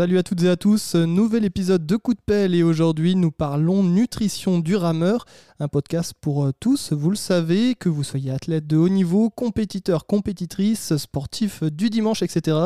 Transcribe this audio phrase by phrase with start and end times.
[0.00, 3.30] Salut à toutes et à tous, nouvel épisode de Coup de pelle et aujourd'hui nous
[3.30, 5.26] parlons nutrition du rameur,
[5.58, 9.28] un podcast pour euh, tous, vous le savez, que vous soyez athlète de haut niveau,
[9.28, 12.56] compétiteur, compétitrice, sportif du dimanche, etc.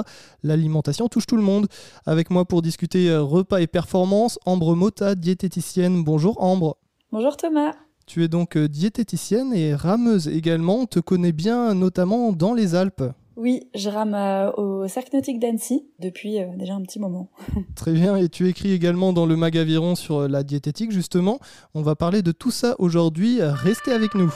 [0.45, 1.67] L'alimentation touche tout le monde.
[2.07, 6.05] Avec moi pour discuter euh, repas et performance, Ambre Mota, diététicienne.
[6.05, 6.77] Bonjour Ambre.
[7.11, 7.75] Bonjour Thomas.
[8.07, 12.77] Tu es donc euh, diététicienne et rameuse également, on te connaît bien notamment dans les
[12.77, 13.03] Alpes.
[13.37, 17.29] Oui, je rame euh, au Cercle Nautique d'Annecy depuis euh, déjà un petit moment.
[17.75, 21.41] Très bien, et tu écris également dans le Magaviron sur euh, la diététique justement.
[21.75, 24.33] On va parler de tout ça aujourd'hui, restez avec nous.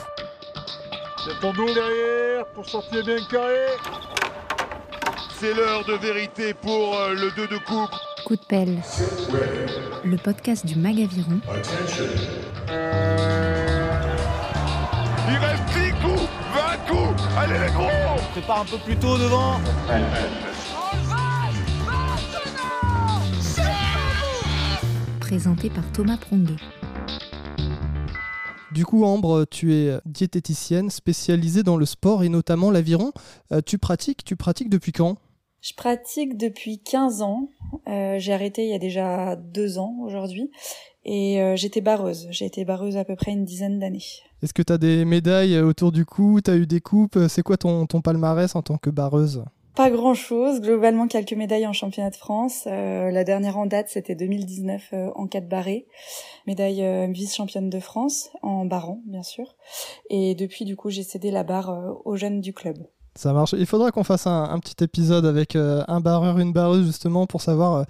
[1.24, 3.66] C'est ton dos derrière pour sortir bien carré.
[5.38, 7.90] C'est l'heure de vérité pour le 2 de coupe.
[8.24, 8.78] Coup de pelle,
[10.04, 11.40] le podcast du Magaviron.
[15.30, 17.22] Il reste 10 coups, 20 coups.
[17.36, 17.97] Allez les gros
[18.38, 19.58] Prépare un peu plus tôt devant.
[25.18, 26.54] Présenté par Thomas Pronguet.
[28.70, 33.10] Du coup, Ambre, tu es diététicienne spécialisée dans le sport et notamment l'aviron.
[33.50, 35.16] Euh, tu pratiques, tu pratiques depuis quand?
[35.60, 37.48] Je pratique depuis 15 ans.
[37.88, 40.52] Euh, j'ai arrêté il y a déjà deux ans aujourd'hui.
[41.04, 42.28] Et euh, j'étais barreuse.
[42.30, 44.04] J'ai été barreuse à peu près une dizaine d'années.
[44.42, 46.40] Est-ce que tu as des médailles autour du cou?
[46.42, 47.18] Tu as eu des coupes?
[47.28, 49.44] C'est quoi ton, ton palmarès en tant que barreuse?
[49.74, 50.60] Pas grand-chose.
[50.60, 52.64] Globalement, quelques médailles en championnat de France.
[52.66, 55.86] Euh, la dernière en date, c'était 2019 euh, en 4 barrés.
[56.46, 59.54] Médaille euh, vice-championne de France en barran, bien sûr.
[60.10, 62.78] Et depuis, du coup, j'ai cédé la barre euh, aux jeunes du club.
[63.18, 63.52] Ça marche.
[63.58, 67.26] Il faudra qu'on fasse un, un, petit épisode avec euh, un barreur, une barreuse, justement,
[67.26, 67.82] pour savoir euh,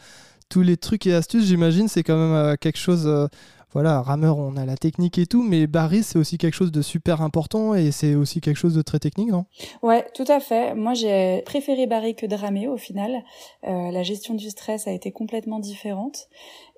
[0.49, 1.45] tous les trucs et astuces.
[1.45, 3.29] J'imagine, c'est quand même euh, quelque chose.
[3.73, 6.81] Voilà, rameur, on a la technique et tout, mais barrer, c'est aussi quelque chose de
[6.81, 9.45] super important et c'est aussi quelque chose de très technique, non?
[9.83, 10.75] Ouais, tout à fait.
[10.75, 13.23] Moi, j'ai préféré barrer que de ramer au final.
[13.67, 16.29] Euh, la gestion du stress a été complètement différente.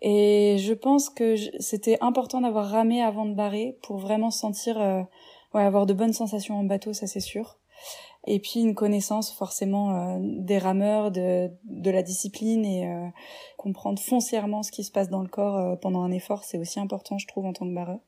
[0.02, 5.02] Et je pense que c'était important d'avoir ramé avant de barrer pour vraiment sentir, euh,
[5.55, 7.58] ouais, avoir de bonnes sensations en bateau, ça c'est sûr.
[8.27, 13.07] Et puis une connaissance forcément euh, des rameurs, de, de la discipline et euh,
[13.57, 16.79] comprendre foncièrement ce qui se passe dans le corps euh, pendant un effort, c'est aussi
[16.81, 17.98] important, je trouve, en tant que barreur.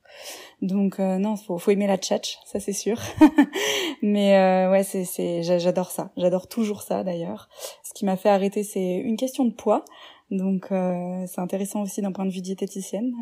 [0.60, 3.00] Donc euh, non, faut, faut aimer la tchatch, ça c'est sûr.
[4.02, 6.12] Mais euh, ouais, c'est, c'est, j'a- j'adore ça.
[6.18, 7.48] J'adore toujours ça d'ailleurs.
[7.82, 9.82] Ce qui m'a fait arrêter, c'est une question de poids.
[10.30, 13.12] Donc euh, c'est intéressant aussi d'un point de vue diététicienne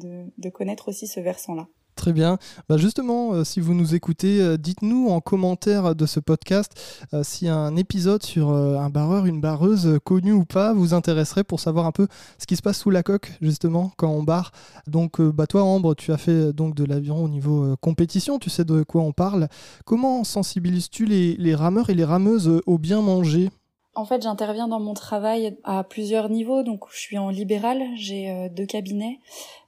[0.00, 1.68] de, de connaître aussi ce versant-là.
[1.96, 2.36] Très bien.
[2.68, 6.72] Bah justement, euh, si vous nous écoutez, euh, dites-nous en commentaire de ce podcast
[7.14, 11.42] euh, si un épisode sur un barreur, une barreuse, euh, connu ou pas, vous intéresserait
[11.42, 12.06] pour savoir un peu
[12.38, 14.52] ce qui se passe sous la coque, justement, quand on barre.
[14.86, 18.64] Donc, bah toi, Ambre, tu as fait donc de l'aviron au niveau compétition, tu sais
[18.64, 19.48] de quoi on parle.
[19.86, 23.50] Comment sensibilises-tu les, rameurs et les rameuses au bien manger?
[23.96, 26.62] En fait, j'interviens dans mon travail à plusieurs niveaux.
[26.62, 29.20] Donc, je suis en libéral, j'ai euh, deux cabinets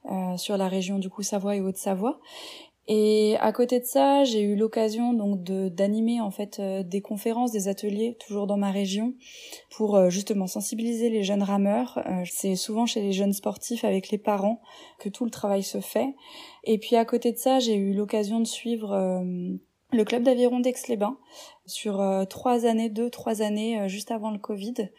[0.05, 2.19] euh, sur la région du coup Savoie et Haute-Savoie.
[2.91, 7.51] Et à côté de ça, j'ai eu l'occasion donc d'animer en fait euh, des conférences,
[7.51, 9.13] des ateliers toujours dans ma région
[9.69, 11.99] pour justement sensibiliser les jeunes rameurs.
[12.07, 14.61] Euh, c'est souvent chez les jeunes sportifs avec les parents
[14.99, 16.15] que tout le travail se fait.
[16.63, 19.21] Et puis à côté de ça, j'ai eu l'occasion de suivre
[19.91, 21.17] le club d'aviron d'Aix-les-Bains
[21.65, 24.89] sur euh, trois années, deux, trois années euh, juste avant le Covid.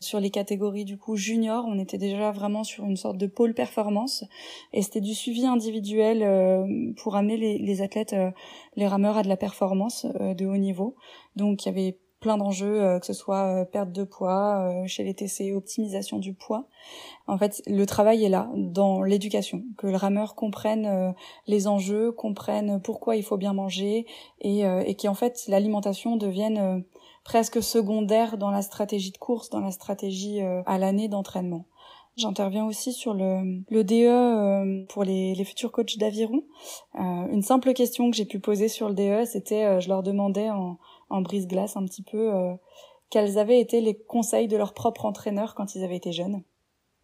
[0.00, 3.52] Sur les catégories du coup junior, on était déjà vraiment sur une sorte de pôle
[3.52, 4.24] performance
[4.72, 8.30] et c'était du suivi individuel euh, pour amener les, les athlètes, euh,
[8.76, 10.96] les rameurs à de la performance de haut niveau.
[11.36, 14.86] Donc il y avait plein d'enjeux, euh, que ce soit euh, perte de poids euh,
[14.86, 16.66] chez les TC, optimisation du poids.
[17.26, 21.14] En fait, le travail est là, dans l'éducation, que le rameur comprenne
[21.46, 24.06] les enjeux, comprenne pourquoi il faut bien manger
[24.40, 26.84] et, et qu'en fait l'alimentation devienne
[27.24, 31.66] presque secondaire dans la stratégie de course, dans la stratégie à l'année d'entraînement.
[32.16, 36.42] J'interviens aussi sur le, le DE pour les, les futurs coachs d'aviron.
[36.94, 40.48] Euh, une simple question que j'ai pu poser sur le DE, c'était, je leur demandais
[40.48, 40.78] en,
[41.10, 42.54] en brise-glace un petit peu euh,
[43.10, 46.42] quels avaient été les conseils de leur propre entraîneur quand ils avaient été jeunes.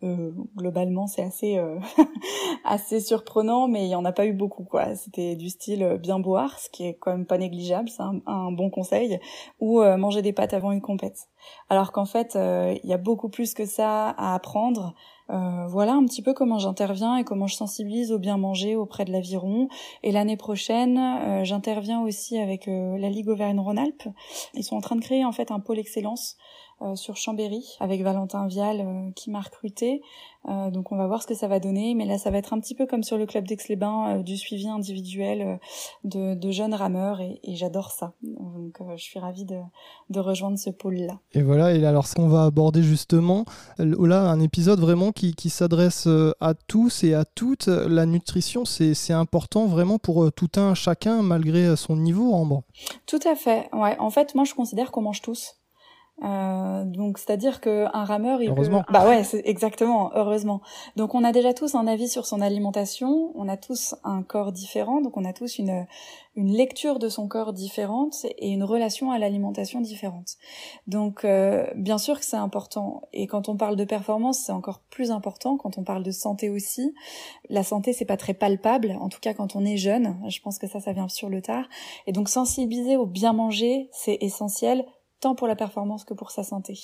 [0.02, 1.78] Euh, globalement, c'est assez euh,
[2.64, 4.94] assez surprenant, mais il y en a pas eu beaucoup quoi.
[4.96, 8.52] C'était du style euh, bien boire, ce qui est quand même pas négligeable, c'est un,
[8.52, 9.18] bon conseil,
[9.60, 11.28] ou euh, manger des pâtes avant une compète.
[11.70, 14.94] Alors qu'en fait, il y a beaucoup plus que ça à apprendre.
[15.30, 19.04] Euh, voilà un petit peu comment j'interviens et comment je sensibilise au bien manger auprès
[19.04, 19.68] de l'aviron.
[20.02, 24.08] Et l'année prochaine, euh, j'interviens aussi avec euh, la Ligue Auvergne-Rhône-Alpes.
[24.54, 26.36] Ils sont en train de créer en fait un pôle excellence
[26.82, 30.02] euh, sur Chambéry avec Valentin Vial euh, qui m'a recruté.
[30.48, 32.52] Euh, donc on va voir ce que ça va donner, mais là ça va être
[32.52, 35.60] un petit peu comme sur le club d'Aix-les-Bains, du suivi individuel
[36.02, 38.12] de, de, jeunes rameurs et, et j'adore ça.
[38.22, 39.58] Donc je suis ravie de,
[40.10, 41.20] de rejoindre ce pôle-là.
[41.32, 43.44] Et voilà, et alors ce qu'on va aborder justement,
[43.78, 46.08] là un épisode vraiment qui, qui s'adresse
[46.40, 47.68] à tous et à toutes.
[47.68, 52.64] La nutrition c'est important vraiment pour tout un chacun malgré son niveau, Ambre.
[53.06, 53.96] Tout à fait, ouais.
[53.98, 55.54] En fait moi je considère qu'on mange tous.
[56.22, 58.84] Euh, donc c'est-à-dire que un rameur il heureusement.
[58.88, 60.60] bah ouais exactement heureusement.
[60.94, 63.32] Donc on a déjà tous un avis sur son alimentation.
[63.34, 65.00] On a tous un corps différent.
[65.00, 65.86] Donc on a tous une
[66.36, 70.36] une lecture de son corps différente et une relation à l'alimentation différente.
[70.86, 73.02] Donc euh, bien sûr que c'est important.
[73.12, 75.56] Et quand on parle de performance c'est encore plus important.
[75.56, 76.94] Quand on parle de santé aussi
[77.50, 78.96] la santé c'est pas très palpable.
[79.00, 81.42] En tout cas quand on est jeune je pense que ça ça vient sur le
[81.42, 81.64] tard.
[82.06, 84.86] Et donc sensibiliser au bien manger c'est essentiel
[85.20, 86.78] tant pour la performance que pour sa santé.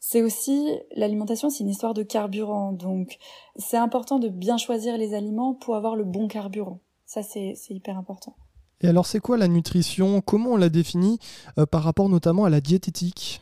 [0.00, 3.18] C'est aussi, l'alimentation, c'est une histoire de carburant, donc
[3.56, 6.80] c'est important de bien choisir les aliments pour avoir le bon carburant.
[7.04, 8.36] Ça, c'est hyper important.
[8.80, 10.20] Et alors, c'est quoi la nutrition?
[10.20, 11.18] Comment on la définit
[11.58, 13.40] euh, par rapport notamment à la diététique?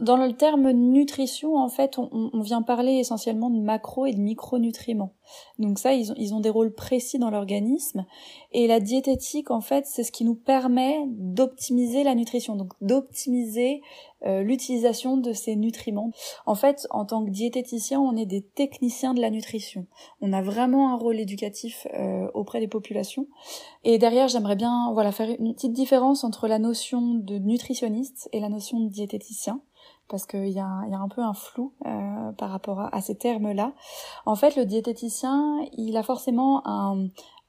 [0.00, 4.18] Dans le terme nutrition, en fait, on, on, vient parler essentiellement de macro et de
[4.18, 5.14] micronutriments.
[5.58, 8.06] Donc ça, ils ont, ils ont des rôles précis dans l'organisme.
[8.52, 13.82] Et la diététique, en fait, c'est ce qui nous permet d'optimiser la nutrition, donc d'optimiser
[14.26, 16.10] euh, l'utilisation de ces nutriments.
[16.44, 19.86] En fait, en tant que diététicien, on est des techniciens de la nutrition.
[20.20, 23.28] On a vraiment un rôle éducatif euh, auprès des populations.
[23.84, 28.40] Et derrière, j'aimerais bien voilà faire une petite différence entre la notion de nutritionniste et
[28.40, 29.60] la notion de diététicien
[30.08, 33.72] parce qu'il y, a un peu un flou euh, par rapport à, ces termes-là.
[34.26, 36.62] En fait, le diététicien, il a forcément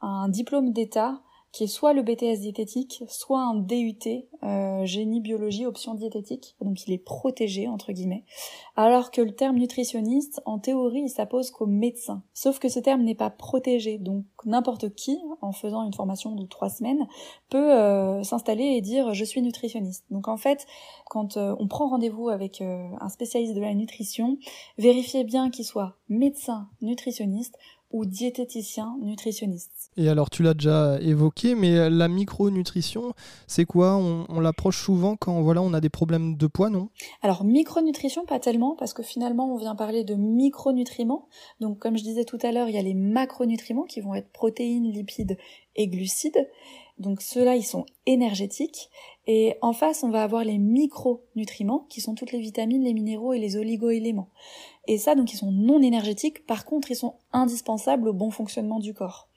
[0.01, 1.19] un diplôme d'État
[1.51, 3.97] qui est soit le BTS diététique, soit un DUT,
[4.43, 8.23] euh, génie biologie option diététique, donc il est protégé entre guillemets,
[8.75, 12.23] alors que le terme nutritionniste, en théorie, il s'appose qu'aux médecins.
[12.33, 16.45] Sauf que ce terme n'est pas protégé, donc n'importe qui, en faisant une formation de
[16.45, 17.07] trois semaines,
[17.49, 20.05] peut euh, s'installer et dire je suis nutritionniste.
[20.11, 20.67] Donc en fait,
[21.05, 24.37] quand euh, on prend rendez-vous avec un spécialiste de la nutrition,
[24.77, 27.57] vérifiez bien qu'il soit médecin nutritionniste
[27.91, 29.91] ou diététicien nutritionniste.
[29.97, 33.13] Et alors tu l'as déjà évoqué, mais la micronutrition,
[33.47, 33.97] c'est quoi?
[33.97, 36.89] On, l'approche souvent quand voilà on a des problèmes de poids, non?
[37.21, 41.27] Alors micronutrition, pas tellement, parce que finalement on vient parler de micronutriments.
[41.59, 44.31] Donc comme je disais tout à l'heure, il y a les macronutriments qui vont être
[44.31, 45.37] protéines, lipides
[45.75, 46.47] et glucides.
[46.99, 48.89] Donc ceux-là, ils sont énergétiques.
[49.25, 53.33] Et en face, on va avoir les micronutriments, qui sont toutes les vitamines, les minéraux
[53.33, 54.29] et les oligoéléments.
[54.89, 56.47] Et ça, donc, ils sont non énergétiques.
[56.47, 59.29] Par contre, ils sont indispensables au bon fonctionnement du corps.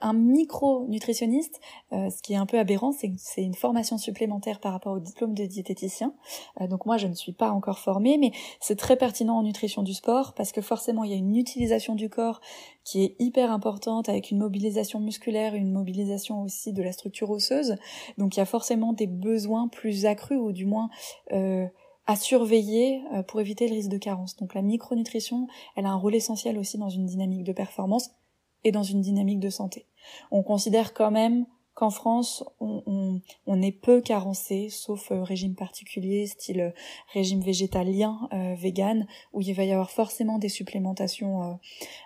[0.00, 1.60] Un micronutritionniste,
[1.92, 4.92] euh, ce qui est un peu aberrant, c'est que c'est une formation supplémentaire par rapport
[4.92, 6.14] au diplôme de diététicien.
[6.60, 9.82] Euh, donc moi, je ne suis pas encore formée, mais c'est très pertinent en nutrition
[9.82, 12.40] du sport parce que forcément, il y a une utilisation du corps
[12.84, 17.74] qui est hyper importante avec une mobilisation musculaire, une mobilisation aussi de la structure osseuse.
[18.18, 20.90] Donc il y a forcément des besoins plus accrus ou du moins
[21.32, 21.66] euh,
[22.06, 24.36] à surveiller pour éviter le risque de carence.
[24.36, 25.46] Donc la micronutrition,
[25.76, 28.10] elle a un rôle essentiel aussi dans une dynamique de performance
[28.64, 29.86] et dans une dynamique de santé.
[30.30, 36.60] On considère quand même qu'en France, on, est peu carencé, sauf euh, régime particulier, style
[36.60, 36.70] euh,
[37.14, 41.58] régime végétalien, euh, vegan, où il va y avoir forcément des supplémentations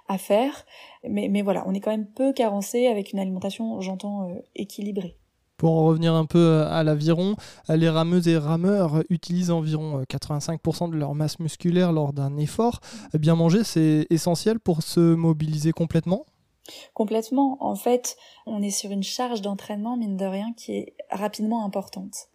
[0.07, 0.67] à faire.
[1.09, 5.19] Mais, mais voilà, on est quand même peu carencé avec une alimentation, j'entends, équilibrée.
[5.57, 7.37] Pour en revenir un peu à l'aviron,
[7.69, 12.81] les rameuses et rameurs utilisent environ 85% de leur masse musculaire lors d'un effort.
[13.15, 16.27] Bien manger, c'est essentiel pour se mobiliser complètement?
[16.95, 17.57] Complètement.
[17.61, 22.29] En fait, on est sur une charge d'entraînement, mine de rien, qui est rapidement importante.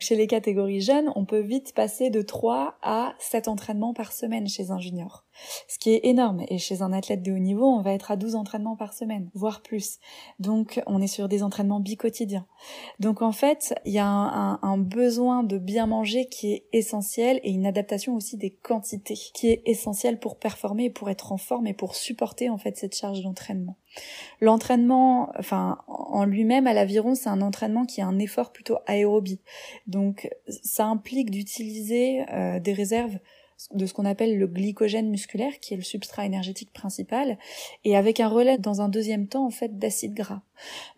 [0.00, 4.48] Chez les catégories jeunes, on peut vite passer de 3 à 7 entraînements par semaine
[4.48, 5.24] chez un junior.
[5.68, 6.44] Ce qui est énorme.
[6.48, 9.30] Et chez un athlète de haut niveau, on va être à 12 entraînements par semaine,
[9.34, 9.98] voire plus.
[10.38, 12.46] Donc, on est sur des entraînements bicotidiens.
[13.00, 17.40] Donc, en fait, il y a un, un, besoin de bien manger qui est essentiel
[17.42, 21.66] et une adaptation aussi des quantités qui est essentielle pour performer, pour être en forme
[21.66, 23.76] et pour supporter, en fait, cette charge d'entraînement.
[24.40, 29.40] L'entraînement, enfin, en lui-même, à l'aviron, c'est un entraînement qui a un effort plutôt aérobie.
[29.86, 33.18] Donc, ça implique d'utiliser euh, des réserves
[33.72, 37.38] de ce qu'on appelle le glycogène musculaire, qui est le substrat énergétique principal,
[37.84, 40.42] et avec un relais dans un deuxième temps en fait d'acide gras.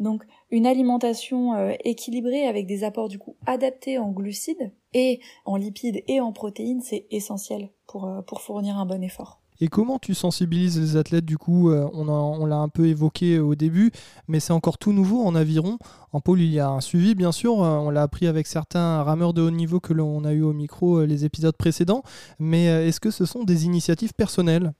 [0.00, 5.56] Donc une alimentation euh, équilibrée avec des apports du coup adaptés en glucides et en
[5.56, 9.40] lipides et en protéines, c'est essentiel pour, euh, pour fournir un bon effort.
[9.60, 13.54] Et comment tu sensibilises les athlètes du coup euh, On, l'a un peu évoqué au
[13.54, 13.90] début,
[14.28, 15.78] mais c'est encore tout nouveau en aviron.
[16.12, 17.62] En pôle, il y a un suivi, bien sûr.
[17.62, 20.52] Euh, on l'a appris avec certains rameurs de haut niveau que l'on a eu au
[20.52, 22.02] micro les épisodes précédents.
[22.38, 24.72] Mais est-ce que ce sont des initiatives personnelles?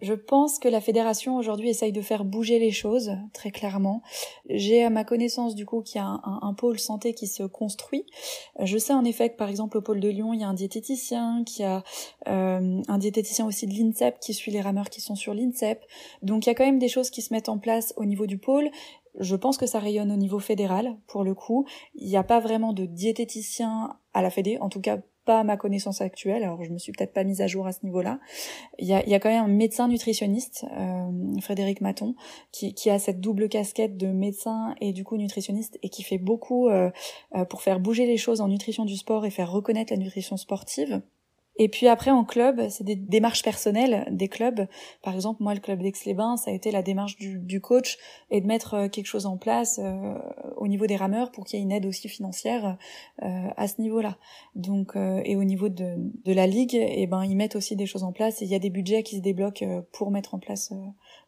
[0.00, 4.02] Je pense que la fédération aujourd'hui essaye de faire bouger les choses très clairement.
[4.48, 8.04] J'ai à ma connaissance du coup qu'il y a un, pôle santé qui se construit.
[8.60, 10.54] Je sais en effet que par exemple au pôle de Lyon il y a un
[10.54, 11.82] diététicien, qui a
[12.28, 15.84] euh, un diététicien aussi de l'INSEP qui suit les rameurs qui sont sur l'INSEP.
[16.22, 18.26] Donc il y a quand même des choses qui se mettent en place au niveau
[18.26, 18.70] du pôle.
[19.20, 21.66] Je pense que ça rayonne au niveau fédéral pour le coup.
[21.94, 25.58] Il n'y a pas vraiment de diététicien à la Fédé, en tout cas pas ma
[25.58, 28.18] connaissance actuelle, alors je me suis peut-être pas mise à jour à ce niveau-là.
[28.78, 32.14] Il y a, y a quand même un médecin nutritionniste, euh, Frédéric Maton,
[32.50, 36.16] qui, qui, a cette double casquette de médecin et du coup nutritionniste et qui fait
[36.16, 36.90] beaucoup euh,
[37.36, 40.38] euh, pour faire bouger les choses en nutrition du sport et faire reconnaître la nutrition
[40.38, 41.02] sportive.
[41.58, 44.66] Et puis après en club, c'est des démarches personnelles des clubs.
[45.02, 47.98] Par exemple, moi le club d'Aix-les-Bains, ça a été la démarche du, du, coach
[48.30, 50.14] et de mettre euh, quelque chose en place euh,
[50.56, 52.78] au niveau des rameurs pour qu'il y ait une aide aussi financière
[53.22, 54.18] euh, à ce niveau-là.
[54.54, 57.86] Donc et au niveau de, de la ligue, et eh ben ils mettent aussi des
[57.86, 60.38] choses en place et il y a des budgets qui se débloquent pour mettre en
[60.38, 60.72] place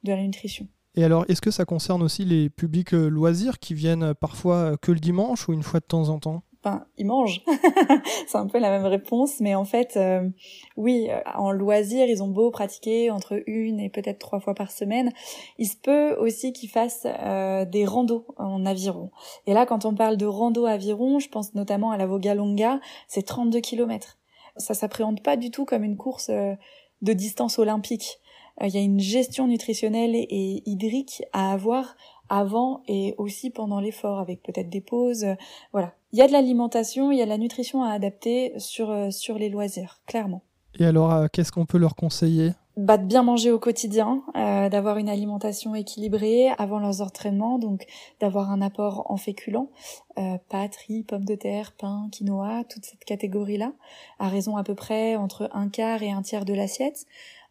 [0.04, 0.66] de la nutrition.
[0.96, 4.98] Et alors, est-ce que ça concerne aussi les publics loisirs qui viennent parfois que le
[4.98, 6.42] dimanche ou une fois de temps en temps?
[6.62, 7.42] Enfin, ils mangent.
[8.26, 10.28] c'est un peu la même réponse, mais en fait, euh,
[10.76, 14.70] oui, euh, en loisir, ils ont beau pratiquer entre une et peut-être trois fois par
[14.70, 15.10] semaine.
[15.58, 19.10] Il se peut aussi qu'ils fassent euh, des randos en aviron.
[19.46, 23.22] Et là, quand on parle de rando aviron, je pense notamment à la Vogalonga, c'est
[23.22, 24.18] 32 km.
[24.56, 28.18] Ça s'appréhende pas du tout comme une course de distance olympique.
[28.62, 31.96] Il y a une gestion nutritionnelle et hydrique à avoir
[32.28, 35.24] avant et aussi pendant l'effort avec peut-être des pauses.
[35.72, 38.90] Voilà, il y a de l'alimentation, il y a de la nutrition à adapter sur,
[38.90, 40.42] euh, sur les loisirs, clairement.
[40.78, 42.52] Et alors, euh, qu'est-ce qu'on peut leur conseiller?
[42.76, 47.84] Bah, de bien manger au quotidien, euh, d'avoir une alimentation équilibrée avant leurs entraînements, donc
[48.20, 49.70] d'avoir un apport en féculents,
[50.18, 53.72] euh, pâtes, riz, pommes de terre, pain, quinoa, toute cette catégorie-là,
[54.18, 57.06] à raison à peu près entre un quart et un tiers de l'assiette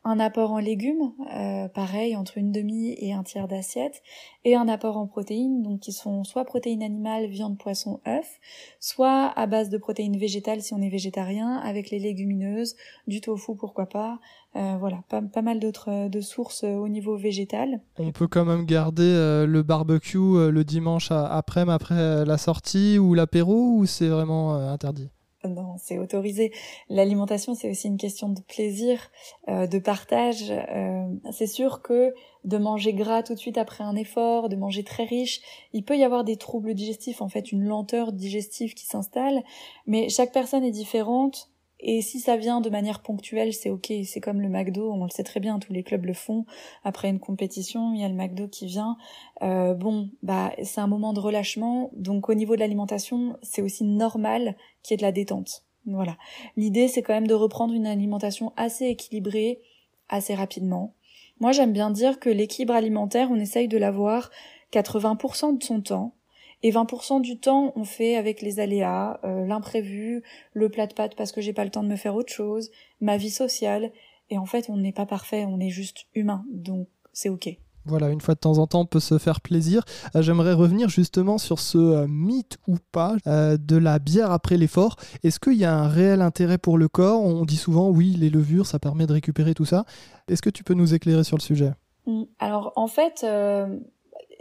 [0.05, 4.01] un apport en légumes, euh, pareil, entre une demi et un tiers d'assiette,
[4.45, 8.39] et un apport en protéines, donc qui sont soit protéines animales, viande, poisson, œufs,
[8.79, 12.75] soit à base de protéines végétales si on est végétarien, avec les légumineuses,
[13.07, 14.19] du tofu pourquoi pas,
[14.55, 17.81] euh, voilà, pas, pas mal d'autres euh, de sources au niveau végétal.
[17.97, 23.75] On peut quand même garder le barbecue le dimanche après, après la sortie ou l'apéro,
[23.75, 25.09] ou c'est vraiment interdit?
[25.47, 26.51] Non, c'est autorisé.
[26.89, 29.09] L'alimentation, c'est aussi une question de plaisir,
[29.47, 30.51] euh, de partage.
[30.51, 34.83] Euh, c'est sûr que de manger gras tout de suite après un effort, de manger
[34.83, 35.41] très riche,
[35.71, 39.43] il peut y avoir des troubles digestifs, en fait, une lenteur digestive qui s'installe.
[39.87, 41.49] Mais chaque personne est différente.
[41.81, 43.93] Et si ça vient de manière ponctuelle, c'est ok.
[44.03, 46.45] C'est comme le McDo, on le sait très bien, tous les clubs le font.
[46.83, 48.97] Après une compétition, il y a le McDo qui vient.
[49.41, 51.89] Euh, bon, bah c'est un moment de relâchement.
[51.93, 55.63] Donc au niveau de l'alimentation, c'est aussi normal qu'il y ait de la détente.
[55.85, 56.17] Voilà.
[56.57, 59.61] L'idée, c'est quand même de reprendre une alimentation assez équilibrée,
[60.09, 60.93] assez rapidement.
[61.39, 64.29] Moi, j'aime bien dire que l'équilibre alimentaire, on essaye de l'avoir
[64.73, 66.13] 80% de son temps
[66.61, 70.23] et 20% du temps, on fait avec les aléas, euh, l'imprévu,
[70.53, 72.69] le plat de pâtes parce que j'ai pas le temps de me faire autre chose,
[72.99, 73.91] ma vie sociale.
[74.29, 76.45] Et en fait, on n'est pas parfait, on est juste humain.
[76.51, 77.49] Donc, c'est ok.
[77.85, 79.83] Voilà, une fois de temps en temps, on peut se faire plaisir.
[80.15, 84.97] Euh, j'aimerais revenir justement sur ce euh, mythe ou pas de la bière après l'effort.
[85.23, 87.23] Est-ce qu'il y a un réel intérêt pour le corps?
[87.23, 89.85] On dit souvent, oui, les levures, ça permet de récupérer tout ça.
[90.27, 91.71] Est-ce que tu peux nous éclairer sur le sujet?
[92.05, 92.23] Mmh.
[92.37, 93.25] Alors, en fait,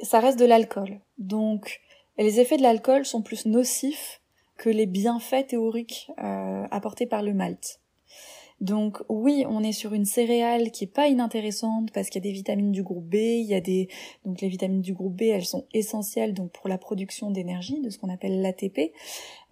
[0.02, 1.00] ça reste de l'alcool.
[1.16, 1.80] Donc,
[2.18, 4.20] et les effets de l'alcool sont plus nocifs
[4.56, 7.80] que les bienfaits théoriques euh, apportés par le malt.
[8.60, 12.28] Donc oui, on est sur une céréale qui est pas inintéressante parce qu'il y a
[12.28, 13.88] des vitamines du groupe B, il y a des
[14.24, 17.88] donc les vitamines du groupe B, elles sont essentielles donc pour la production d'énergie, de
[17.88, 18.92] ce qu'on appelle l'ATP.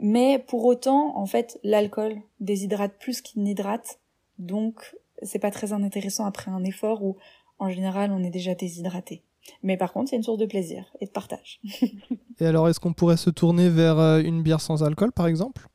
[0.00, 4.00] Mais pour autant, en fait, l'alcool déshydrate plus qu'il n'hydrate,
[4.40, 7.16] donc c'est pas très intéressant après un effort où
[7.61, 9.23] en général on est déjà déshydraté.
[9.62, 11.60] Mais par contre, c'est une source de plaisir et de partage.
[12.40, 15.66] et alors, est-ce qu'on pourrait se tourner vers euh, une bière sans alcool, par exemple?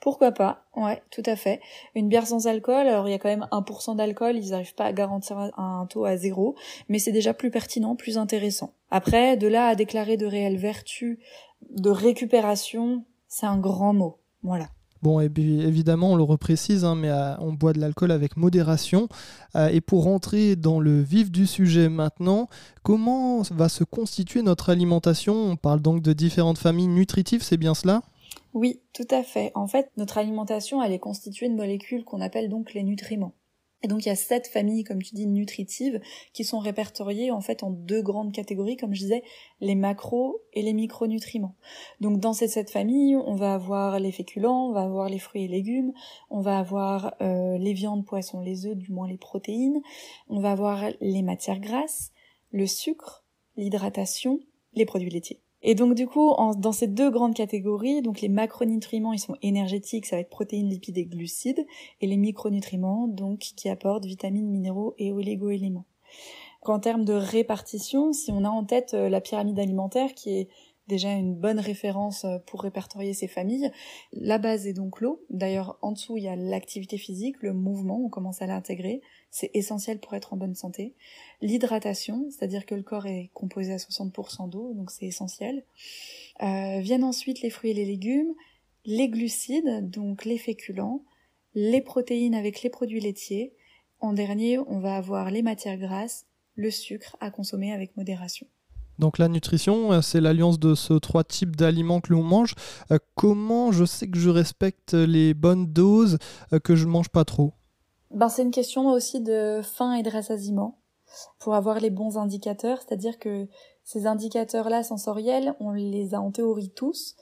[0.00, 0.64] Pourquoi pas?
[0.76, 1.60] Ouais, tout à fait.
[1.96, 4.84] Une bière sans alcool, alors il y a quand même 1% d'alcool, ils n'arrivent pas
[4.84, 6.54] à garantir un taux à zéro,
[6.88, 8.74] mais c'est déjà plus pertinent, plus intéressant.
[8.92, 11.18] Après, de là à déclarer de réelles vertus
[11.70, 14.18] de récupération, c'est un grand mot.
[14.42, 14.68] Voilà.
[15.02, 19.08] Bon, évidemment, on le reprécise, hein, mais euh, on boit de l'alcool avec modération.
[19.54, 22.48] Euh, et pour rentrer dans le vif du sujet maintenant,
[22.82, 25.34] comment va se constituer notre alimentation?
[25.34, 28.02] On parle donc de différentes familles nutritives, c'est bien cela?
[28.54, 29.52] Oui, tout à fait.
[29.54, 33.34] En fait, notre alimentation, elle est constituée de molécules qu'on appelle donc les nutriments.
[33.82, 36.00] Et donc il y a sept familles, comme tu dis, nutritives,
[36.32, 39.22] qui sont répertoriées en fait en deux grandes catégories, comme je disais,
[39.60, 41.54] les macros et les micronutriments.
[42.00, 45.44] Donc dans ces sept familles, on va avoir les féculents, on va avoir les fruits
[45.44, 45.92] et légumes,
[46.30, 49.80] on va avoir euh, les viandes, poissons, les œufs, du moins les protéines,
[50.28, 52.10] on va avoir les matières grasses,
[52.50, 53.24] le sucre,
[53.56, 54.40] l'hydratation,
[54.74, 55.40] les produits laitiers.
[55.62, 60.06] Et donc du coup, dans ces deux grandes catégories, donc les macronutriments, ils sont énergétiques,
[60.06, 61.66] ça va être protéines, lipides et glucides,
[62.00, 65.86] et les micronutriments, donc qui apportent vitamines, minéraux et oligo-éléments.
[66.62, 70.48] En termes de répartition, si on a en tête euh, la pyramide alimentaire qui est
[70.88, 73.70] déjà une bonne référence euh, pour répertorier ces familles.
[74.12, 75.22] La base est donc l'eau.
[75.30, 79.02] D'ailleurs, en dessous, il y a l'activité physique, le mouvement, on commence à l'intégrer.
[79.30, 80.94] C'est essentiel pour être en bonne santé.
[81.42, 85.64] L'hydratation, c'est-à-dire que le corps est composé à 60% d'eau, donc c'est essentiel.
[86.42, 88.32] Euh, viennent ensuite les fruits et les légumes,
[88.84, 91.04] les glucides, donc les féculents,
[91.54, 93.52] les protéines avec les produits laitiers.
[94.00, 98.46] En dernier, on va avoir les matières grasses, le sucre à consommer avec modération.
[98.98, 102.54] Donc la nutrition, euh, c'est l'alliance de ces trois types d'aliments que l'on mange.
[102.90, 106.18] Euh, comment je sais que je respecte les bonnes doses,
[106.64, 107.52] que je ne mange pas trop?
[108.10, 110.78] Ben, C'est une question aussi de faim et de rassasiement
[111.38, 113.48] pour avoir les bons indicateurs, c'est-à-dire que
[113.82, 117.16] ces indicateurs-là sensoriels, on les a en théorie tous.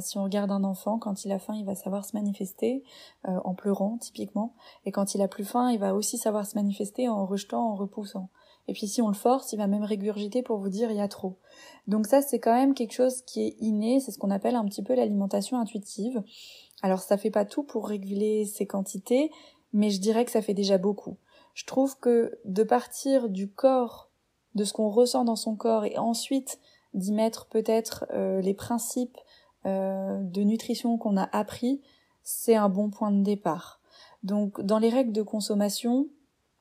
[0.00, 2.82] si on regarde un enfant, quand il a faim, il va savoir se manifester
[3.24, 4.54] en pleurant typiquement,
[4.86, 7.74] et quand il a plus faim, il va aussi savoir se manifester en rejetant, en
[7.74, 8.30] repoussant.
[8.68, 11.00] Et puis si on le force, il va même régurgiter pour vous dire il y
[11.00, 11.38] a trop.
[11.86, 14.64] Donc ça, c'est quand même quelque chose qui est inné, c'est ce qu'on appelle un
[14.64, 16.22] petit peu l'alimentation intuitive.
[16.82, 19.30] Alors ça fait pas tout pour réguler ces quantités,
[19.72, 21.16] mais je dirais que ça fait déjà beaucoup.
[21.54, 24.10] Je trouve que de partir du corps,
[24.54, 26.58] de ce qu'on ressent dans son corps, et ensuite
[26.94, 29.18] d'y mettre peut-être euh, les principes
[29.66, 31.80] euh, de nutrition qu'on a appris,
[32.22, 33.80] c'est un bon point de départ.
[34.22, 36.08] Donc dans les règles de consommation,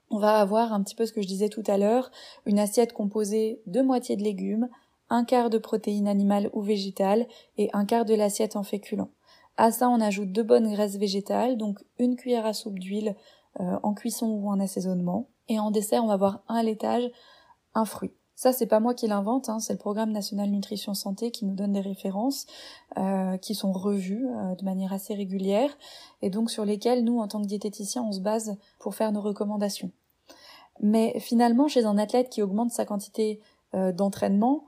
[0.09, 2.11] on va avoir un petit peu ce que je disais tout à l'heure,
[2.45, 4.69] une assiette composée de moitié de légumes,
[5.09, 9.11] un quart de protéines animales ou végétales et un quart de l'assiette en féculents.
[9.57, 13.15] À ça, on ajoute deux bonnes graisses végétales, donc une cuillère à soupe d'huile
[13.61, 15.29] euh, en cuisson ou en assaisonnement.
[15.47, 17.09] Et en dessert, on va avoir un laitage,
[17.73, 18.11] un fruit.
[18.35, 21.55] Ça, c'est pas moi qui l'invente, hein, c'est le programme national nutrition santé qui nous
[21.55, 22.47] donne des références
[22.97, 25.69] euh, qui sont revues euh, de manière assez régulière
[26.21, 29.21] et donc sur lesquelles nous, en tant que diététiciens, on se base pour faire nos
[29.21, 29.91] recommandations.
[30.81, 33.39] Mais finalement, chez un athlète qui augmente sa quantité
[33.73, 34.63] d'entraînement,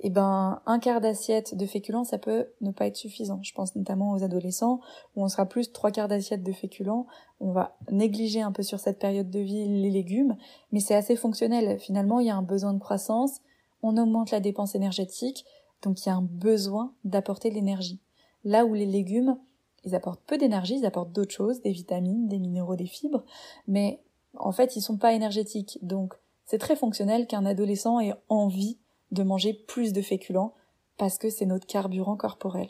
[0.00, 3.40] eh ben un quart d'assiette de féculents ça peut ne pas être suffisant.
[3.42, 4.80] Je pense notamment aux adolescents
[5.14, 7.06] où on sera plus trois quarts d'assiette de féculents.
[7.40, 10.36] On va négliger un peu sur cette période de vie les légumes,
[10.70, 11.78] mais c'est assez fonctionnel.
[11.78, 13.40] Finalement, il y a un besoin de croissance,
[13.82, 15.44] on augmente la dépense énergétique,
[15.82, 18.00] donc il y a un besoin d'apporter de l'énergie.
[18.44, 19.38] Là où les légumes,
[19.84, 23.24] ils apportent peu d'énergie, ils apportent d'autres choses, des vitamines, des minéraux, des fibres,
[23.66, 24.02] mais
[24.36, 25.78] en fait, ils sont pas énergétiques.
[25.82, 28.78] Donc, c'est très fonctionnel qu'un adolescent ait envie
[29.10, 30.54] de manger plus de féculents
[30.98, 32.68] parce que c'est notre carburant corporel.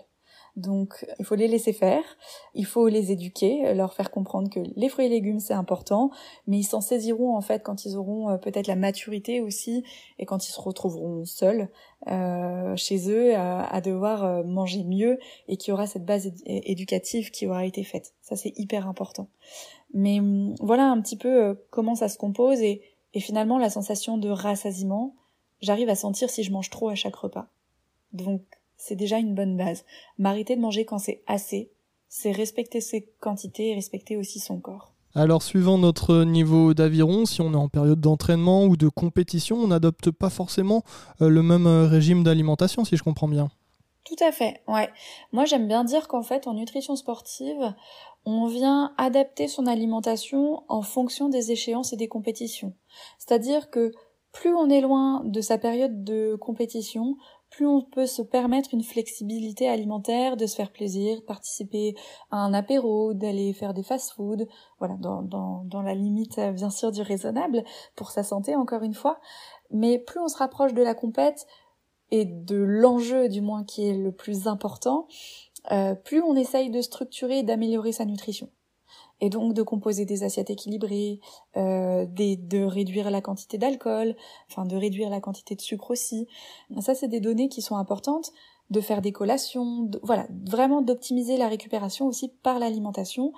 [0.56, 2.02] Donc il faut les laisser faire,
[2.54, 6.10] il faut les éduquer, leur faire comprendre que les fruits et légumes c'est important,
[6.46, 9.84] mais ils s'en saisiront en fait quand ils auront euh, peut-être la maturité aussi
[10.18, 11.68] et quand ils se retrouveront seuls
[12.08, 17.30] euh, chez eux à, devoir euh, manger mieux et qu'il y aura cette base éducative
[17.30, 18.14] qui aura été faite.
[18.22, 19.28] Ça c'est hyper important.
[19.92, 22.80] Mais hum, voilà un petit peu comment ça se compose et,
[23.12, 25.14] et finalement la sensation de rassasiement,
[25.60, 27.48] j'arrive à sentir si je mange trop à chaque repas.
[28.12, 28.42] Donc
[28.76, 29.84] c'est déjà une bonne base.
[30.18, 31.70] M'arrêter de manger quand c'est assez,
[32.08, 34.92] c'est respecter ses quantités et respecter aussi son corps.
[35.14, 39.68] Alors, suivant notre niveau d'aviron, si on est en période d'entraînement ou de compétition, on
[39.68, 40.84] n'adopte pas forcément
[41.22, 43.48] euh, le même euh, régime d'alimentation, si je comprends bien.
[44.04, 44.90] Tout à fait, ouais.
[45.32, 47.74] Moi, j'aime bien dire qu'en fait, en nutrition sportive,
[48.26, 52.74] on vient adapter son alimentation en fonction des échéances et des compétitions.
[53.18, 53.92] C'est-à-dire que
[54.36, 57.16] plus on est loin de sa période de compétition,
[57.48, 61.94] plus on peut se permettre une flexibilité alimentaire, de se faire plaisir, de participer
[62.30, 64.46] à un apéro, d'aller faire des fast-food,
[64.78, 69.20] voilà, dans, la limite bien sûr du raisonnable pour sa santé encore une fois.
[69.70, 71.46] Mais plus on se rapproche de la compète
[72.10, 75.08] et de l'enjeu du moins qui est le plus important,
[75.72, 78.50] euh, plus on essaye de structurer et d'améliorer sa nutrition
[79.20, 81.20] et donc de composer des assiettes équilibrées,
[81.56, 84.14] euh, de réduire la quantité d'alcool,
[84.50, 86.28] enfin de réduire la quantité de sucre aussi.
[86.80, 88.32] Ça, c'est des données qui sont importantes,
[88.70, 93.32] de faire des collations, voilà, vraiment d'optimiser la récupération aussi par l'alimentation.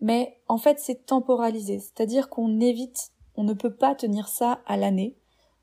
[0.00, 4.76] Mais en fait, c'est temporalisé, c'est-à-dire qu'on évite, on ne peut pas tenir ça à
[4.76, 5.17] l'année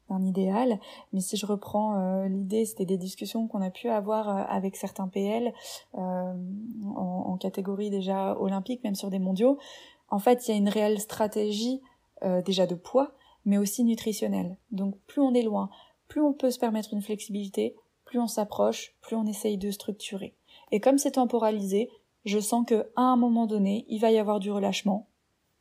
[0.09, 0.79] un idéal.
[1.13, 4.75] Mais si je reprends euh, l'idée, c'était des discussions qu'on a pu avoir euh, avec
[4.75, 5.53] certains PL
[5.95, 6.33] euh,
[6.95, 9.57] en, en, catégorie déjà olympique, même sur des mondiaux.
[10.09, 11.81] En fait, il y a une réelle stratégie
[12.23, 13.13] euh, déjà de poids,
[13.45, 14.57] mais aussi nutritionnel.
[14.71, 15.69] Donc plus on est loin,
[16.07, 20.33] plus on peut se permettre une flexibilité, plus on s'approche, plus on essaye de structurer.
[20.71, 21.89] Et comme c'est temporalisé,
[22.23, 25.07] je sens que à un moment donné, il va y avoir du relâchement,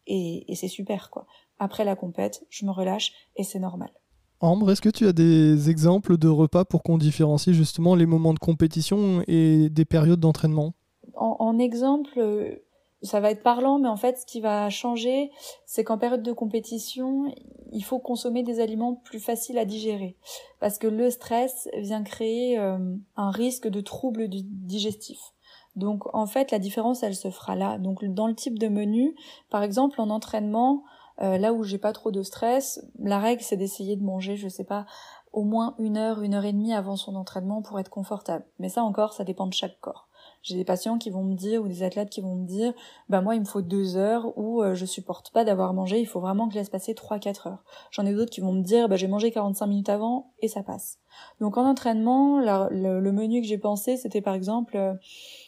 [0.07, 1.27] et, et c'est super quoi.
[1.59, 3.91] Après la compète, je me relâche et c'est normal.
[4.40, 8.35] Ambre, est-ce que tu as des exemples de repas pour qu'on différencie justement les moments
[8.35, 10.75] de compétition et des périodes d'entraînement?
[11.16, 12.61] En, exemple,
[13.03, 15.31] ça va être parlant, mais en fait, ce qui va changer,
[15.66, 17.33] c'est qu'en période de compétition,
[17.73, 20.16] il faut consommer des aliments plus faciles à digérer.
[20.61, 22.79] Parce que le stress vient créer euh,
[23.16, 25.33] un risque de troubles digestifs.
[25.77, 27.79] Donc, en fait, la différence, elle se fera là.
[27.79, 29.16] Donc, dans le type de menu,
[29.51, 30.85] par exemple, en entraînement,
[31.22, 34.48] euh, là où j'ai pas trop de stress, la règle, c'est d'essayer de manger, je
[34.48, 34.87] sais pas,
[35.33, 38.44] au moins une heure, une heure et demie avant son entraînement pour être confortable.
[38.59, 40.09] Mais ça encore, ça dépend de chaque corps.
[40.42, 42.74] J'ai des patients qui vont me dire ou des athlètes qui vont me dire
[43.09, 46.07] bah moi il me faut deux heures ou euh, je supporte pas d'avoir mangé, il
[46.07, 47.64] faut vraiment que je laisse passer trois quatre heures.
[47.90, 50.62] J'en ai d'autres qui vont me dire bah j'ai mangé 45 minutes avant et ça
[50.62, 50.98] passe.
[51.40, 54.94] Donc en entraînement, le, menu que j'ai pensé c'était par exemple euh,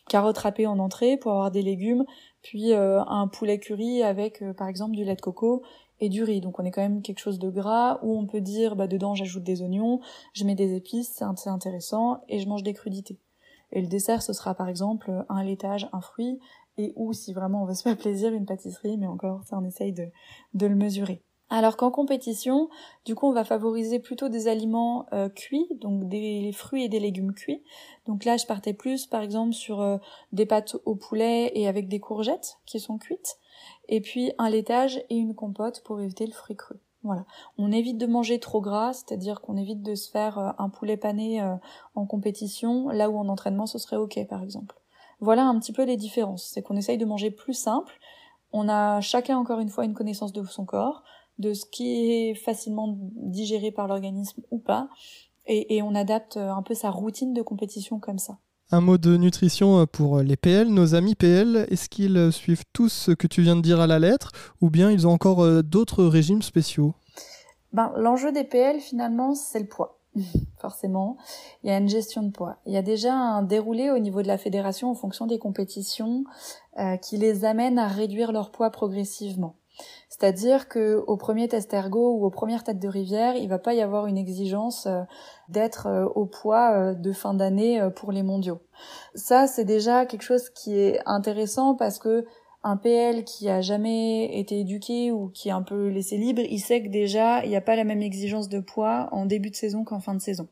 [0.09, 2.05] carottes râpées en entrée pour avoir des légumes,
[2.49, 5.63] puis euh, un poulet curry avec par exemple du lait de coco
[6.01, 6.41] et du riz.
[6.41, 9.17] Donc on est quand même quelque chose de gras où on peut dire bah dedans
[9.17, 10.01] j'ajoute des oignons,
[10.33, 13.19] je mets des épices, c'est intéressant et je mange des crudités.
[13.73, 16.39] Et le dessert, ce sera par exemple un laitage, un fruit,
[16.79, 19.65] et ou si vraiment on veut se faire plaisir, une pâtisserie, mais encore, ça on
[19.65, 20.07] essaye de,
[20.55, 21.23] de le mesurer.
[21.49, 22.69] Alors qu'en compétition,
[23.05, 26.99] du coup, on va favoriser plutôt des aliments euh, cuits, donc des fruits et des
[26.99, 27.63] légumes cuits.
[28.07, 29.99] Donc là, je partais plus, par exemple, sur euh,
[30.33, 33.39] des pâtes au poulet et avec des courgettes qui sont cuites,
[33.89, 36.75] et puis un laitage et une compote pour éviter le fruit cru.
[37.05, 37.25] Voilà.
[37.59, 40.97] On évite de manger trop gras, c'est-à-dire qu'on évite de se faire euh, un poulet
[40.97, 41.41] pané
[41.95, 44.75] en compétition, là où en entraînement ce serait ok par exemple.
[45.21, 46.51] Voilà un petit peu les différences.
[46.53, 48.01] C'est qu'on essaye de manger plus simple.
[48.53, 51.05] On a chacun encore une fois une connaissance de son corps,
[51.39, 54.89] de ce qui est facilement digéré par l'organisme ou pas,
[55.47, 58.39] et, et on adapte euh, un peu sa routine de compétition comme ça.
[58.73, 60.67] Un mot de nutrition euh, pour les PL.
[60.67, 63.87] Nos amis PL, est-ce qu'ils euh, suivent tous ce que tu viens de dire à
[63.87, 66.93] la lettre ou bien ils ont encore euh, d'autres régimes spéciaux?
[67.73, 70.01] Ben, L'enjeu des PL, finalement, c'est le poids.
[70.61, 71.17] Forcément,
[71.63, 72.57] il y a une gestion de poids.
[72.67, 76.25] Il y a déjà un déroulé au niveau de la fédération en fonction des compétitions
[77.03, 79.57] qui les amène à réduire leur poids progressivement.
[80.09, 83.75] C'est-à-dire que au premier test ergo ou aux premières têtes de rivière, il va pas
[83.75, 85.03] y avoir une exigence euh,
[85.49, 88.61] d'être euh, au poids euh, de fin d'année pour les mondiaux.
[89.15, 92.25] Ça, c'est déjà quelque chose qui est intéressant parce que
[92.63, 96.59] un PL qui a jamais été éduqué ou qui est un peu laissé libre, il
[96.59, 99.57] sait que déjà, il n'y a pas la même exigence de poids en début de
[99.57, 100.49] saison qu'en fin de saison.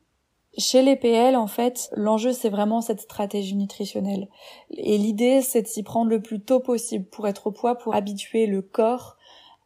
[0.57, 4.29] Chez les PL, en fait, l'enjeu, c'est vraiment cette stratégie nutritionnelle.
[4.71, 7.95] Et l'idée, c'est de s'y prendre le plus tôt possible pour être au poids, pour
[7.95, 9.17] habituer le corps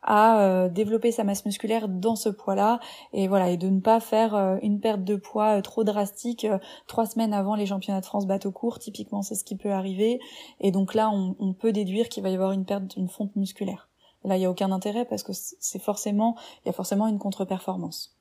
[0.03, 2.81] à euh, développer sa masse musculaire dans ce poids-là.
[3.13, 6.47] Et voilà et de ne pas faire euh, une perte de poids euh, trop drastique
[6.87, 8.79] trois semaines avant les championnats de France bateau court.
[8.79, 10.21] Typiquement c'est ce qui peut arriver.
[10.61, 13.89] Et donc là on, peut déduire qu'il va y avoir une perte d'une fonte musculaire.
[14.25, 17.19] Là il y a aucun intérêt parce que c'est forcément il y a forcément une
[17.19, 18.18] contre-performance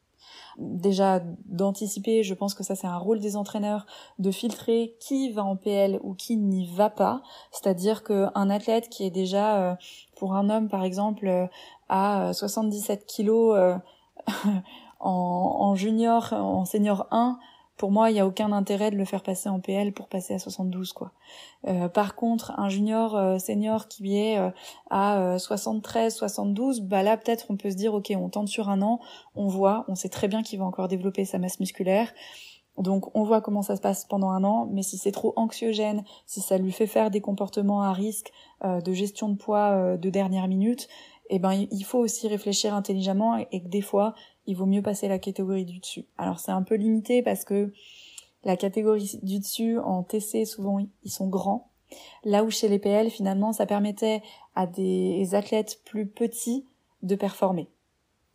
[0.57, 3.85] déjà d'anticiper, je pense que ça c'est un rôle des entraîneurs
[4.19, 9.05] de filtrer qui va en PL ou qui n'y va pas, c'est-à-dire qu'un athlète qui
[9.05, 9.75] est déjà euh,
[10.15, 11.47] pour un homme par exemple euh,
[11.89, 13.75] à 77 kilos euh,
[14.99, 15.11] en,
[15.59, 17.37] en junior, en senior 1,
[17.77, 20.33] pour moi, il n'y a aucun intérêt de le faire passer en PL pour passer
[20.33, 21.11] à 72 quoi.
[21.67, 24.49] Euh, par contre, un junior euh, senior qui est euh,
[24.89, 28.81] à 73, 72, bah là peut-être on peut se dire ok, on tente sur un
[28.81, 28.99] an,
[29.35, 32.11] on voit, on sait très bien qu'il va encore développer sa masse musculaire.
[32.79, 36.03] Donc on voit comment ça se passe pendant un an, mais si c'est trop anxiogène,
[36.25, 38.31] si ça lui fait faire des comportements à risque
[38.63, 40.87] de gestion de poids de dernière minute,
[41.31, 44.13] eh ben il faut aussi réfléchir intelligemment et que des fois
[44.47, 46.05] il vaut mieux passer la catégorie du dessus.
[46.17, 47.71] Alors c'est un peu limité parce que
[48.43, 51.69] la catégorie du dessus en TC souvent ils sont grands.
[52.23, 54.21] Là où chez les PL finalement ça permettait
[54.55, 56.65] à des athlètes plus petits
[57.03, 57.69] de performer.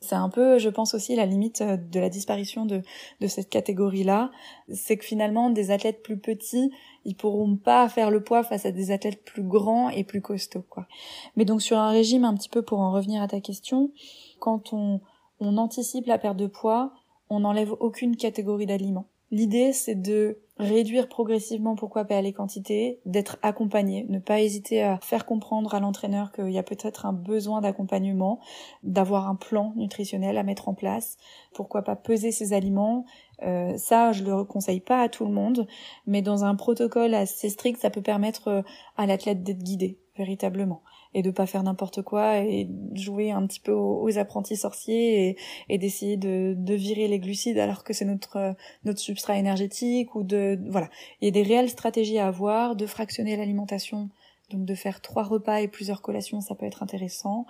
[0.02, 2.82] C'est un peu, je pense aussi, la limite de la disparition de,
[3.20, 4.32] de cette catégorie-là.
[4.72, 6.72] C'est que finalement, des athlètes plus petits,
[7.04, 10.66] ils pourront pas faire le poids face à des athlètes plus grands et plus costauds,
[10.68, 10.88] quoi.
[11.36, 13.92] Mais donc, sur un régime, un petit peu pour en revenir à ta question,
[14.40, 15.00] quand on,
[15.42, 16.92] on anticipe la perte de poids,
[17.28, 19.08] on n'enlève aucune catégorie d'aliments.
[19.32, 24.98] L'idée, c'est de réduire progressivement pourquoi pas les quantités, d'être accompagné, ne pas hésiter à
[25.02, 28.38] faire comprendre à l'entraîneur qu'il y a peut-être un besoin d'accompagnement,
[28.84, 31.16] d'avoir un plan nutritionnel à mettre en place,
[31.54, 33.06] pourquoi pas peser ses aliments.
[33.42, 35.66] Euh, ça, je le conseille pas à tout le monde,
[36.06, 38.62] mais dans un protocole assez strict, ça peut permettre euh,
[38.96, 40.82] à l'athlète d'être guidé véritablement.
[41.14, 45.36] Et de pas faire n'importe quoi et jouer un petit peu aux, apprentis sorciers
[45.68, 50.22] et, d'essayer de, de virer les glucides alors que c'est notre notre substrat énergétique ou
[50.22, 50.88] de voilà
[51.20, 54.10] il y a des réelles stratégies à avoir de fractionner l'alimentation
[54.50, 57.46] donc de faire trois repas et plusieurs collations ça peut être intéressant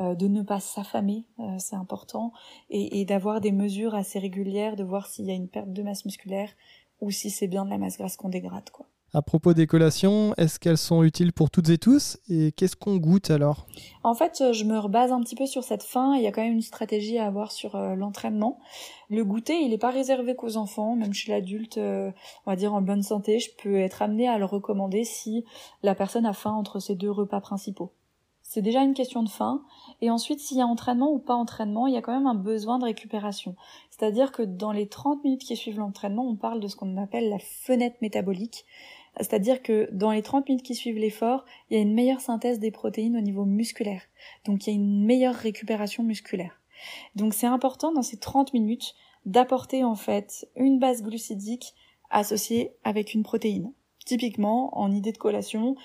[0.00, 2.32] euh, de ne pas s'affamer, euh, c'est important,
[2.68, 5.82] et, et d'avoir des mesures assez régulières, de voir s'il y a une perte de
[5.84, 6.50] masse musculaire
[7.00, 8.68] ou si c'est bien de la masse grasse qu'on dégrade.
[8.70, 8.86] Quoi.
[9.14, 12.96] À propos des collations, est-ce qu'elles sont utiles pour toutes et tous Et qu'est-ce qu'on
[12.96, 13.64] goûte alors?
[14.02, 16.16] En fait, euh, je me rebase un petit peu sur cette fin.
[16.16, 18.58] Il y a quand même une stratégie à avoir sur l'entraînement.
[19.10, 20.96] Le goûter, il n'est pas réservé qu'aux enfants.
[20.96, 22.12] Même chez l'adulte, on
[22.44, 25.44] va dire en bonne santé, je peux être amenée à le recommander si
[25.84, 27.92] la personne a faim entre ses deux repas principaux.
[28.46, 29.62] C'est déjà une question de faim.
[30.00, 32.34] Et ensuite, s'il y a entraînement ou pas entraînement, il y a quand même un
[32.34, 33.56] besoin de récupération.
[33.90, 37.30] C'est-à-dire que dans les 30 minutes qui suivent l'entraînement, on parle de ce qu'on appelle
[37.30, 38.64] la fenêtre métabolique.
[39.18, 42.58] C'est-à-dire que dans les 30 minutes qui suivent l'effort, il y a une meilleure synthèse
[42.58, 44.02] des protéines au niveau musculaire.
[44.44, 46.60] Donc il y a une meilleure récupération musculaire.
[47.14, 51.74] Donc c'est important dans ces 30 minutes d'apporter en fait une base glucidique
[52.10, 53.72] associée avec une protéine.
[54.04, 55.76] Typiquement, en idée de collation,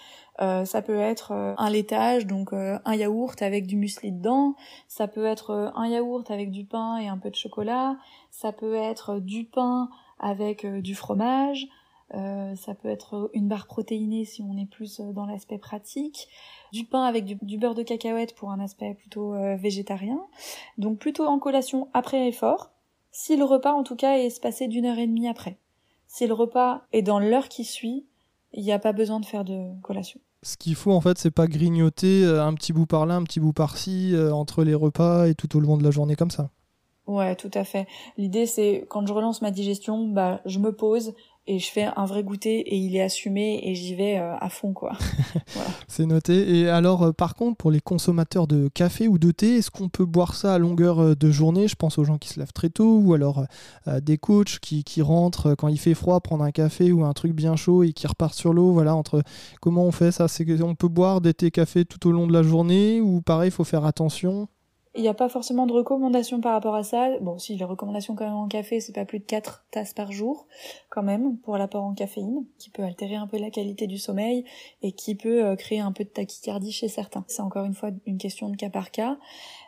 [0.41, 4.55] euh, ça peut être euh, un laitage, donc euh, un yaourt avec du muesli dedans.
[4.89, 7.97] Ça peut être un yaourt avec du pain et un peu de chocolat.
[8.29, 9.89] Ça peut être du pain
[10.19, 11.69] avec du fromage.
[12.11, 16.27] Ça peut être une barre protéinée si on est plus dans l'aspect pratique.
[16.71, 20.19] Du pain avec du, du, beurre de cacahuète pour un aspect plutôt végétarien.
[20.77, 22.71] Donc plutôt en collation après effort.
[23.11, 25.57] Si le repas en tout cas est espacé d'une heure et demie après.
[26.07, 28.05] Si le repas est dans l'heure qui suit,
[28.53, 30.19] il n'y a pas besoin de faire de collation.
[30.41, 33.23] Ce qu'il faut en fait, c'est pas grignoter euh, un petit bout par là, un
[33.23, 36.31] petit bout par-ci euh, entre les repas et tout au long de la journée comme
[36.31, 36.49] ça.
[37.07, 37.87] Ouais, tout à fait.
[38.17, 41.13] L'idée c'est quand je relance ma digestion, bah je me pose
[41.49, 44.49] et je fais un vrai goûter et il est assumé et j'y vais euh, à
[44.49, 44.91] fond quoi.
[45.87, 46.59] C'est noté.
[46.59, 49.89] Et alors euh, par contre pour les consommateurs de café ou de thé, est-ce qu'on
[49.89, 51.67] peut boire ça à longueur euh, de journée?
[51.67, 53.45] Je pense aux gens qui se lèvent très tôt ou alors
[54.01, 57.33] des coachs qui, qui, rentrent quand il fait froid prendre un café ou un truc
[57.33, 58.71] bien chaud et qui repartent sur l'eau.
[58.71, 59.23] Voilà, entre
[59.59, 60.27] comment on fait ça?
[60.27, 63.47] C'est on peut boire des thés café tout au long de la journée ou pareil,
[63.47, 64.47] il faut faire attention?
[64.99, 67.17] Il n'y a pas forcément de recommandations par rapport à ça.
[67.21, 70.11] Bon, si, les recommandations quand même en café, c'est pas plus de 4 tasses par
[70.11, 70.45] jour,
[70.89, 74.43] quand même, pour l'apport en caféine, qui peut altérer un peu la qualité du sommeil
[74.81, 77.23] et qui peut euh, créer un peu de tachycardie chez certains.
[77.29, 79.17] C'est encore une fois une question de cas par cas.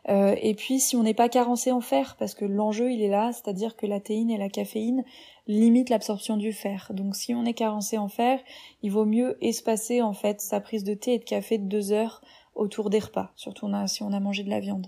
[0.10, 3.08] Euh, et puis, si on n'est pas carencé en fer, parce que l'enjeu, il est
[3.08, 5.06] là, c'est-à-dire que la théine et la caféine
[5.48, 6.92] limitent l'absorption du fer.
[6.94, 8.42] Donc, si on est carencé en fer,
[8.84, 11.94] il vaut mieux espacer, en fait, sa prise de thé et de café de 2
[11.94, 12.22] heures
[12.56, 14.88] autour des repas, surtout si on a mangé de la viande.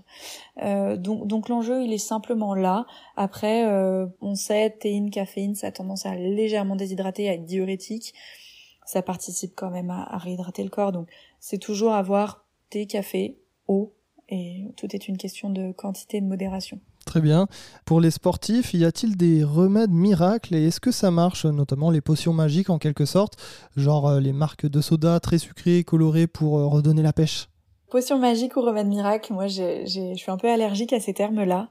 [0.62, 2.86] Euh, donc, donc l'enjeu, il est simplement là.
[3.16, 8.14] Après, euh, on sait, théine, caféine, ça a tendance à légèrement déshydrater, à être diurétique.
[8.86, 10.92] Ça participe quand même à, réhydrater le corps.
[10.92, 11.08] Donc,
[11.40, 13.94] c'est toujours avoir thé, café, eau,
[14.28, 16.78] et tout est une question de quantité et de modération.
[17.06, 17.48] Très bien.
[17.84, 22.00] Pour les sportifs, y a-t-il des remèdes miracles et est-ce que ça marche, notamment les
[22.00, 23.36] potions magiques en quelque sorte,
[23.76, 27.48] genre euh, les marques de soda très sucrées, colorées pour redonner la pêche?
[27.94, 29.84] Potion magique ou remède miracle, moi je
[30.16, 31.68] suis un peu allergique à ces termes-là.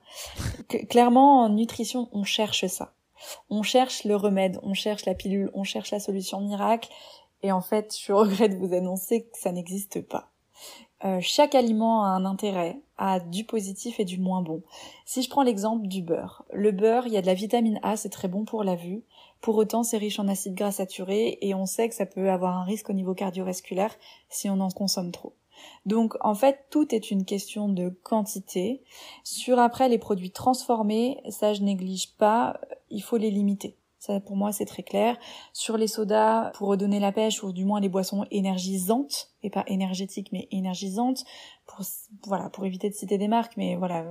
[0.90, 2.94] Clairement, en nutrition, on cherche ça.
[3.50, 6.88] On cherche le remède, on cherche la pilule, on cherche la solution miracle.
[7.42, 10.32] Et en fait, je regrette de vous annoncer que ça n'existe pas.
[11.04, 14.64] Euh, chaque aliment a un intérêt, a du positif et du moins bon.
[15.06, 17.98] Si je prends l'exemple du beurre, le beurre, il y a de la vitamine A,
[17.98, 19.04] c'est très bon pour la vue.
[19.42, 22.56] Pour autant, c'est riche en acides gras saturés et on sait que ça peut avoir
[22.56, 23.94] un risque au niveau cardiovasculaire
[24.30, 25.34] si on en consomme trop.
[25.86, 28.84] Donc en fait, tout est une question de quantité.
[29.24, 33.78] Sur après les produits transformés, ça je néglige pas, il faut les limiter.
[34.06, 35.18] Ça, pour moi, c'est très clair.
[35.54, 39.64] Sur les sodas, pour redonner la pêche, ou du moins les boissons énergisantes, et pas
[39.68, 41.24] énergétiques, mais énergisantes,
[41.66, 41.86] pour,
[42.28, 44.06] voilà, pour éviter de citer des marques, mais voilà,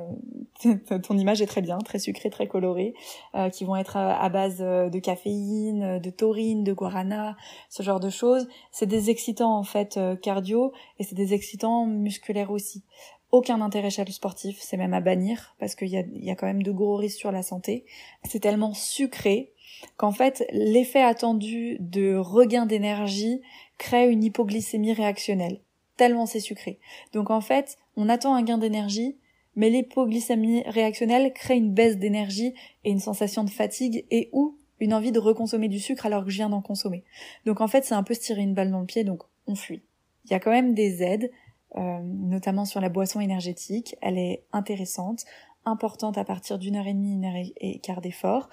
[1.02, 2.94] ton image est très bien, très sucrée, très colorée,
[3.34, 7.36] euh, qui vont être à, base euh, de caféine, de taurine, de guarana,
[7.68, 8.48] ce genre de choses.
[8.70, 12.82] C'est des excitants, en fait, euh, cardio, et c'est des excitants musculaires aussi
[13.30, 16.36] aucun intérêt chez le sportif, c'est même à bannir parce qu'il y a, y a
[16.36, 17.86] quand même de gros risques sur la santé.
[18.24, 19.51] C'est tellement sucré
[19.96, 23.40] qu'en fait l'effet attendu de regain d'énergie
[23.78, 25.60] crée une hypoglycémie réactionnelle,
[25.96, 26.78] tellement c'est sucré.
[27.12, 29.16] Donc en fait, on attend un gain d'énergie,
[29.56, 34.94] mais l'hypoglycémie réactionnelle crée une baisse d'énergie et une sensation de fatigue et ou une
[34.94, 37.04] envie de reconsommer du sucre alors que je viens d'en consommer.
[37.46, 39.54] Donc en fait, c'est un peu se tirer une balle dans le pied, donc on
[39.54, 39.82] fuit.
[40.24, 41.30] Il y a quand même des aides,
[41.76, 43.96] euh, notamment sur la boisson énergétique.
[44.00, 45.24] Elle est intéressante
[45.64, 48.48] importante à partir d'une heure et demie, une heure et quart d'effort,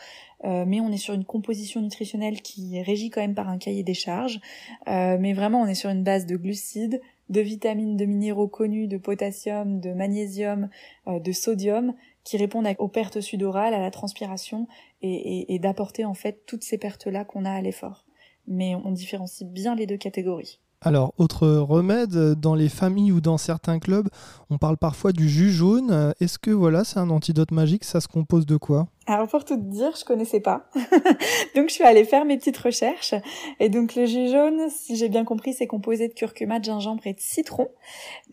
[0.45, 3.57] euh, mais on est sur une composition nutritionnelle qui est régie quand même par un
[3.57, 4.39] cahier des charges,
[4.87, 8.87] euh, mais vraiment on est sur une base de glucides, de vitamines, de minéraux connus,
[8.87, 10.69] de potassium, de magnésium,
[11.07, 11.93] euh, de sodium,
[12.23, 14.67] qui répondent aux pertes sudorales, à la transpiration,
[15.01, 18.05] et, et d'apporter en fait toutes ces pertes-là qu'on a à l'effort.
[18.47, 20.59] Mais on différencie bien les deux catégories.
[20.81, 24.07] Alors, autre remède, dans les familles ou dans certains clubs,
[24.49, 26.13] on parle parfois du jus jaune.
[26.21, 27.83] Est-ce que voilà, c'est un antidote magique?
[27.83, 28.87] Ça se compose de quoi?
[29.13, 30.69] Alors pour tout te dire, je connaissais pas.
[31.55, 33.15] donc je suis allée faire mes petites recherches.
[33.59, 37.05] Et donc le jus jaune, si j'ai bien compris, c'est composé de curcuma, de gingembre
[37.05, 37.69] et de citron.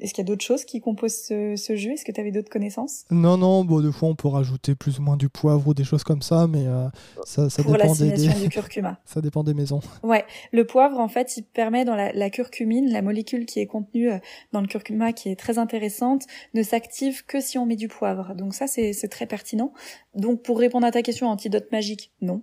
[0.01, 1.93] Est-ce qu'il y a d'autres choses qui composent ce, jus?
[1.93, 3.05] Est-ce que tu avais d'autres connaissances?
[3.11, 3.65] Non, non.
[3.65, 6.23] Bon, des fois on peut rajouter plus ou moins du poivre ou des choses comme
[6.23, 6.89] ça, mais euh,
[7.25, 8.99] ça, ça Pour dépend des, du curcuma.
[9.05, 9.81] ça dépend des maisons.
[10.03, 13.67] Ouais, le poivre en fait, il permet dans la, la curcumine, la molécule qui est
[13.67, 14.19] contenue euh,
[14.53, 18.35] dans le curcuma, qui est très intéressante, ne s'active que si on met du poivre.
[18.35, 19.73] Donc ça, c'est très pertinent.
[20.15, 22.43] Donc pour répondre à ta question, antidote magique, non.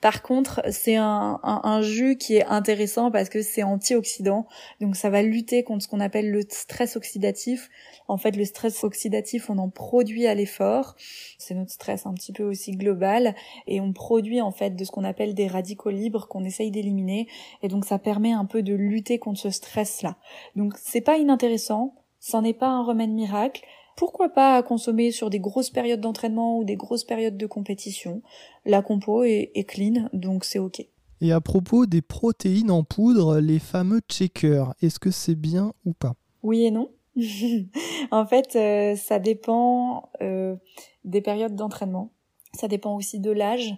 [0.00, 4.46] Par contre, c'est un, jus qui est intéressant parce que c'est antioxydant,
[4.80, 7.70] donc ça va lutter contre ce qu'on appelle le stress oxydatif.
[8.06, 10.94] En fait, le stress oxydatif, on en produit à l'effort.
[11.38, 13.34] C'est notre stress un petit peu aussi global
[13.66, 17.26] et on produit en fait de ce qu'on appelle des radicaux libres qu'on essaye d'éliminer
[17.62, 20.16] et donc ça permet un peu de lutter contre ce stress-là.
[20.54, 23.64] Donc c'est pas inintéressant, c'en n'est pas un remède miracle,
[23.96, 28.22] pourquoi pas consommer sur des grosses périodes d'entraînement ou des grosses périodes de compétition.
[28.64, 30.86] La compo est, clean, donc c'est ok.
[31.20, 35.92] Et à propos des protéines en poudre, les fameux checkers, est-ce que c'est bien ou
[35.92, 36.14] pas?
[36.42, 36.90] Oui et non.
[38.10, 40.56] en fait, euh, ça dépend euh,
[41.04, 42.10] des périodes d'entraînement.
[42.52, 43.74] Ça dépend aussi de l'âge,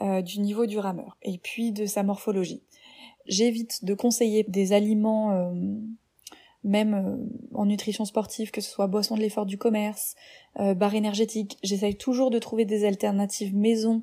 [0.00, 2.62] euh, du niveau du rameur et puis de sa morphologie.
[3.26, 5.50] J'évite de conseiller des aliments
[6.66, 10.16] même euh, en nutrition sportive, que ce soit boisson de l'effort du commerce,
[10.58, 11.58] euh, barre énergétique.
[11.62, 14.02] J'essaye toujours de trouver des alternatives maison,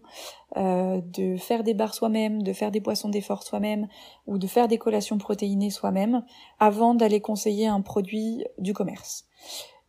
[0.58, 3.88] euh, de faire des barres soi-même, de faire des boissons d'effort soi-même,
[4.28, 6.24] ou de faire des collations protéinées soi-même,
[6.60, 9.26] avant d'aller conseiller un produit du commerce.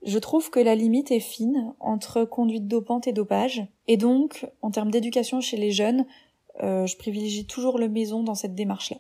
[0.05, 4.71] Je trouve que la limite est fine entre conduite dopante et dopage, et donc, en
[4.71, 6.05] termes d'éducation chez les jeunes,
[6.61, 8.99] je privilégie toujours le maison dans cette démarche-là.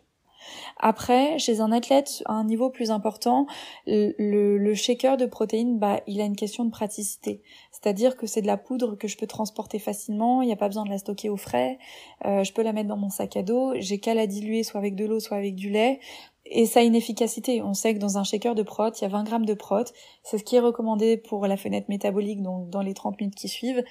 [0.78, 3.46] Après, chez un athlète à un niveau plus important,
[3.87, 7.42] le, shaker de protéines, bah, il a une question de praticité.
[7.70, 10.68] C'est-à-dire que c'est de la poudre que je peux transporter facilement, il n'y a pas
[10.68, 11.78] besoin de la stocker au frais,
[12.24, 14.78] euh, je peux la mettre dans mon sac à dos, j'ai qu'à la diluer soit
[14.78, 16.00] avec de l'eau, soit avec du lait.
[16.46, 17.62] Et ça a une efficacité.
[17.62, 19.85] On sait que dans un shaker de prot, il y a 20 grammes de prot.
[20.22, 23.48] C'est ce qui est recommandé pour la fenêtre métabolique, donc dans les 30 minutes qui
[23.48, 23.83] suivent.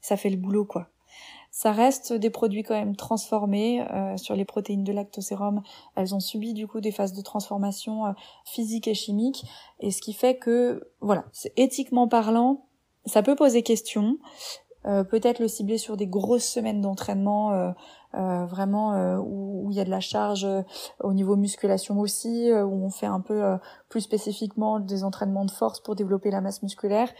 [0.00, 0.88] Ça fait le boulot, quoi.
[1.50, 3.84] Ça reste des produits quand même transformés.
[3.90, 5.62] Euh, sur les protéines de lactosérum,
[5.96, 8.12] elles ont subi du coup des phases de transformation euh,
[8.44, 9.44] physique et chimique,
[9.80, 11.24] et ce qui fait que, voilà,
[11.56, 12.66] éthiquement parlant,
[13.06, 14.18] ça peut poser question.
[14.86, 17.74] Euh, peut-être le cibler sur des grosses semaines d'entraînement,
[18.12, 20.46] vraiment où, il y a de la charge
[21.00, 23.58] au niveau musculation aussi, où on fait un peu
[23.88, 27.10] plus spécifiquement des entraînements de force pour développer la masse musculaire.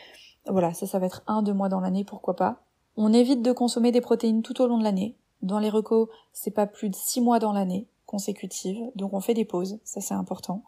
[0.47, 2.68] Voilà, ça, ça va être un, deux mois dans l'année, pourquoi pas.
[3.01, 5.15] On évite de consommer des protéines tout au long de l'année.
[5.41, 9.35] Dans les recos, c'est pas plus de six mois dans l'année consécutive, donc on fait
[9.35, 10.65] des pauses, ça c'est important.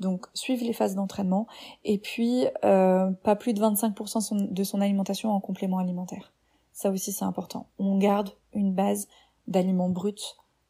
[0.00, 1.46] Donc suivre les phases d'entraînement
[1.84, 6.32] et puis euh, pas plus de 25% de son alimentation en complément alimentaire.
[6.72, 7.66] Ça aussi c'est important.
[7.78, 9.06] On garde une base
[9.46, 10.14] d'aliments bruts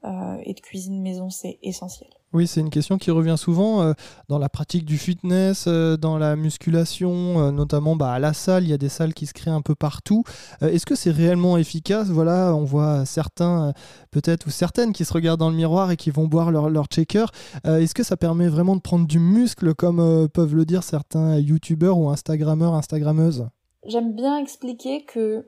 [0.05, 2.11] euh, et de cuisine maison, c'est essentiel.
[2.35, 3.93] Oui, c'est une question qui revient souvent euh,
[4.29, 8.65] dans la pratique du fitness, euh, dans la musculation, notamment bah, à la salle.
[8.65, 10.25] Il y a des salles qui se créent un peu partout.
[10.61, 12.09] Est-ce que c'est réellement efficace?
[12.09, 13.73] Voilà, on voit certains,
[14.11, 16.87] peut-être, ou certaines qui se regardent dans le miroir et qui vont boire leur, leur
[16.87, 17.27] checker.
[17.65, 21.99] Est-ce que ça permet vraiment de prendre du muscle, comme peuvent le dire certains youtubeurs
[21.99, 23.47] ou instagrammeurs, instagrammeuses?
[23.87, 25.47] J'aime bien expliquer que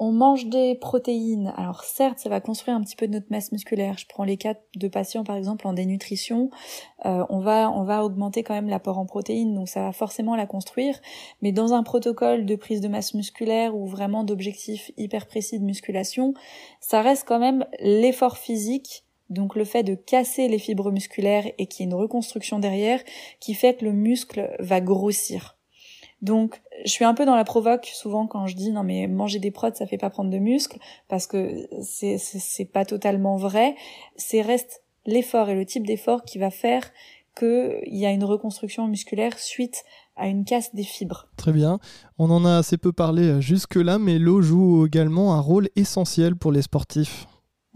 [0.00, 1.52] on mange des protéines.
[1.58, 3.98] Alors certes, ça va construire un petit peu de notre masse musculaire.
[3.98, 6.50] Je prends les cas de patients par exemple en dénutrition,
[7.04, 10.36] euh, on va on va augmenter quand même l'apport en protéines, donc ça va forcément
[10.36, 10.98] la construire.
[11.42, 15.64] Mais dans un protocole de prise de masse musculaire ou vraiment d'objectifs hyper précis de
[15.64, 16.32] musculation,
[16.80, 19.04] ça reste quand même l'effort physique.
[19.28, 23.00] Donc le fait de casser les fibres musculaires et qu'il y ait une reconstruction derrière
[23.38, 25.59] qui fait que le muscle va grossir.
[26.22, 29.38] Donc, je suis un peu dans la provoque souvent quand je dis non mais manger
[29.38, 30.78] des prods ça fait pas prendre de muscles
[31.08, 33.74] parce que c'est c'est pas totalement vrai.
[34.16, 36.90] C'est reste l'effort et le type d'effort qui va faire
[37.36, 39.84] qu'il y a une reconstruction musculaire suite
[40.16, 41.28] à une casse des fibres.
[41.36, 41.78] Très bien.
[42.18, 46.36] On en a assez peu parlé euh, jusque-là, mais l'eau joue également un rôle essentiel
[46.36, 47.26] pour les sportifs.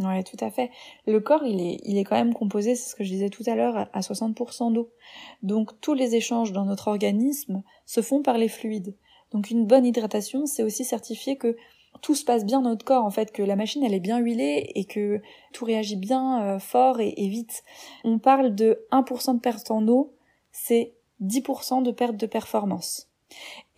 [0.00, 0.70] Ouais, tout à fait.
[1.07, 3.44] Le corps, il est, il est quand même composé, c'est ce que je disais tout
[3.46, 4.90] à l'heure, à 60% d'eau.
[5.42, 8.97] Donc tous les échanges dans notre organisme se font par les fluides.
[9.30, 11.57] Donc une bonne hydratation, c'est aussi certifier que
[12.03, 14.18] tout se passe bien dans notre corps, en fait, que la machine, elle est bien
[14.18, 15.22] huilée et que
[15.53, 17.62] tout réagit bien euh, fort et, et, vite.
[18.03, 20.12] On parle de 1% de perte en eau,
[20.51, 23.09] c'est 10% de perte de performance.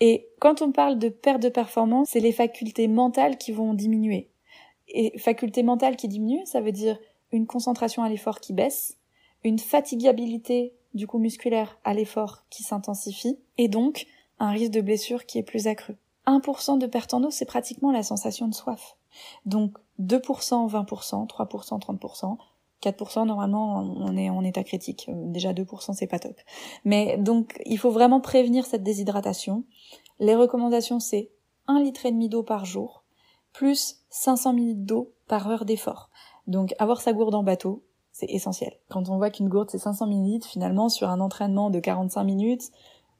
[0.01, 4.31] Et quand on parle de perte de performance, c'est les facultés mentales qui vont diminuer.
[4.89, 6.99] Et facultés mentales qui diminuent, ça veut dire
[7.33, 8.99] une concentration à l'effort qui baisse,
[9.45, 14.07] une fatigabilité du coup musculaire à l'effort qui s'intensifie, et donc
[14.39, 15.97] un risque de blessure qui est plus accru.
[16.27, 18.97] 1% de perte en eau, c'est pratiquement la sensation de soif.
[19.45, 22.37] Donc 2%, 20%, 3%, 30%,
[22.83, 25.09] 4% normalement on est en état critique.
[25.09, 26.39] Déjà 2% c'est pas top.
[26.85, 29.65] Mais donc il faut vraiment prévenir cette déshydratation.
[30.19, 31.31] Les recommandations c'est
[31.69, 33.05] 1 litre et demi d'eau par jour
[33.57, 36.11] plus 500 ml d'eau par heure d'effort.
[36.47, 37.83] Donc avoir sa gourde en bateau,
[38.13, 38.73] c'est essentiel.
[38.91, 42.71] Quand on voit qu'une gourde c'est 500 ml, finalement sur un entraînement de 45 minutes,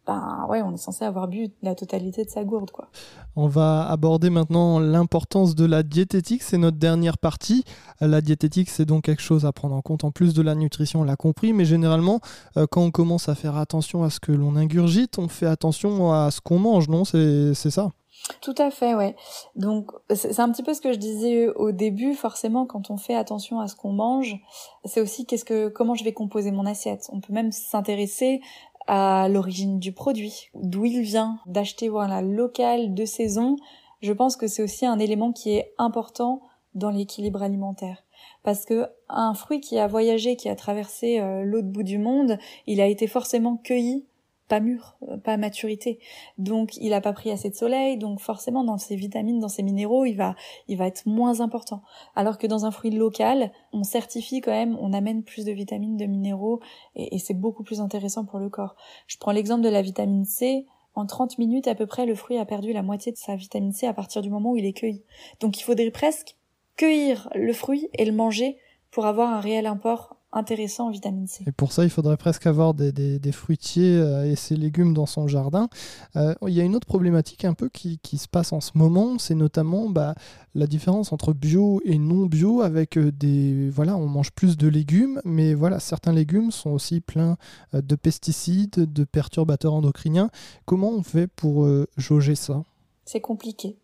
[0.07, 2.89] ben ouais, on est censé avoir bu la totalité de sa gourde, quoi.
[3.35, 6.43] On va aborder maintenant l'importance de la diététique.
[6.43, 7.65] C'est notre dernière partie.
[8.01, 11.01] La diététique, c'est donc quelque chose à prendre en compte en plus de la nutrition,
[11.01, 11.53] on l'a compris.
[11.53, 12.21] Mais généralement,
[12.57, 16.13] euh, quand on commence à faire attention à ce que l'on ingurgite, on fait attention
[16.13, 17.05] à ce qu'on mange, non?
[17.05, 17.91] C'est ça?
[18.41, 19.15] Tout à fait, ouais.
[19.55, 22.15] Donc c'est un petit peu ce que je disais au début.
[22.15, 24.41] Forcément, quand on fait attention à ce qu'on mange,
[24.85, 27.09] c'est aussi qu'est-ce que comment je vais composer mon assiette.
[27.13, 28.41] On peut même s'intéresser
[28.87, 33.57] à l'origine du produit, d'où il vient, d'acheter voilà local, de saison.
[34.01, 36.43] Je pense que c'est aussi un élément qui est important
[36.75, 38.05] dans l'équilibre alimentaire.
[38.43, 42.39] Parce que un fruit qui a voyagé, qui a traversé euh, l'autre bout du monde,
[42.67, 44.05] il a été forcément cueilli
[44.49, 45.99] pas mûr, euh, pas maturité.
[46.39, 49.63] Donc il a pas pris assez de soleil, donc forcément dans ses vitamines, dans ses
[49.63, 50.35] minéraux, il va
[50.69, 51.83] il va être moins important.
[52.15, 55.97] Alors que dans un fruit local, on certifie quand même, on amène plus de vitamines,
[55.97, 56.61] de minéraux
[56.95, 58.77] et, c'est beaucoup plus intéressant pour le corps.
[59.07, 60.67] Je prends l'exemple de la vitamine C.
[60.95, 63.73] En 30 minutes à peu près, le fruit a perdu la moitié de sa vitamine
[63.73, 65.03] C à partir du moment où il est cueilli.
[65.41, 66.37] Donc il faudrait presque
[66.77, 68.59] cueillir le fruit et le manger
[68.91, 71.45] pour avoir un réel import intéressant en vitamine C.
[71.47, 75.07] Et pour ça, il faudrait presque avoir des, des, fruitiers euh, et ses légumes dans
[75.07, 75.69] son jardin.
[76.15, 78.73] Euh, il y a une autre problématique un peu qui, qui se passe en ce
[78.75, 80.15] moment, c'est notamment bah,
[80.55, 83.71] la différence entre bio et non bio avec euh, des...
[83.71, 87.37] Voilà, on mange plus de légumes, mais voilà, certains légumes sont aussi pleins
[87.73, 90.31] de pesticides, de perturbateurs endocriniens.
[90.67, 92.63] Comment on fait pour jauger ça?
[93.05, 93.79] C'est compliqué.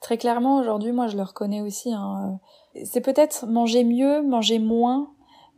[0.00, 1.92] Très clairement, aujourd'hui, moi, je le reconnais aussi.
[1.92, 2.38] Hein,
[2.84, 5.10] c'est peut-être manger mieux, manger moins,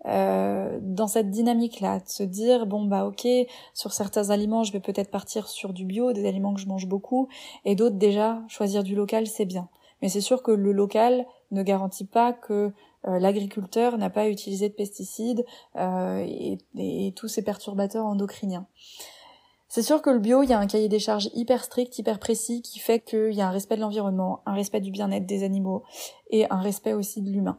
[0.08, 3.26] euh, dans cette dynamique-là, de se dire bon bah ok,
[3.74, 6.86] sur certains aliments je vais peut-être partir sur du bio, des aliments que je mange
[6.86, 7.28] beaucoup,
[7.64, 9.68] et d'autres déjà choisir du local c'est bien.
[10.00, 12.72] Mais c'est sûr que le local ne garantit pas que
[13.06, 15.44] euh, l'agriculteur n'a pas utilisé de pesticides
[15.76, 18.66] euh, et, et, tous ces perturbateurs endocriniens.
[19.68, 22.18] C'est sûr que le bio, il y a un cahier des charges hyper strict, hyper
[22.18, 25.44] précis, qui fait qu'il y a un respect de l'environnement, un respect du bien-être des
[25.44, 25.82] animaux
[26.30, 27.58] et un respect aussi de l'humain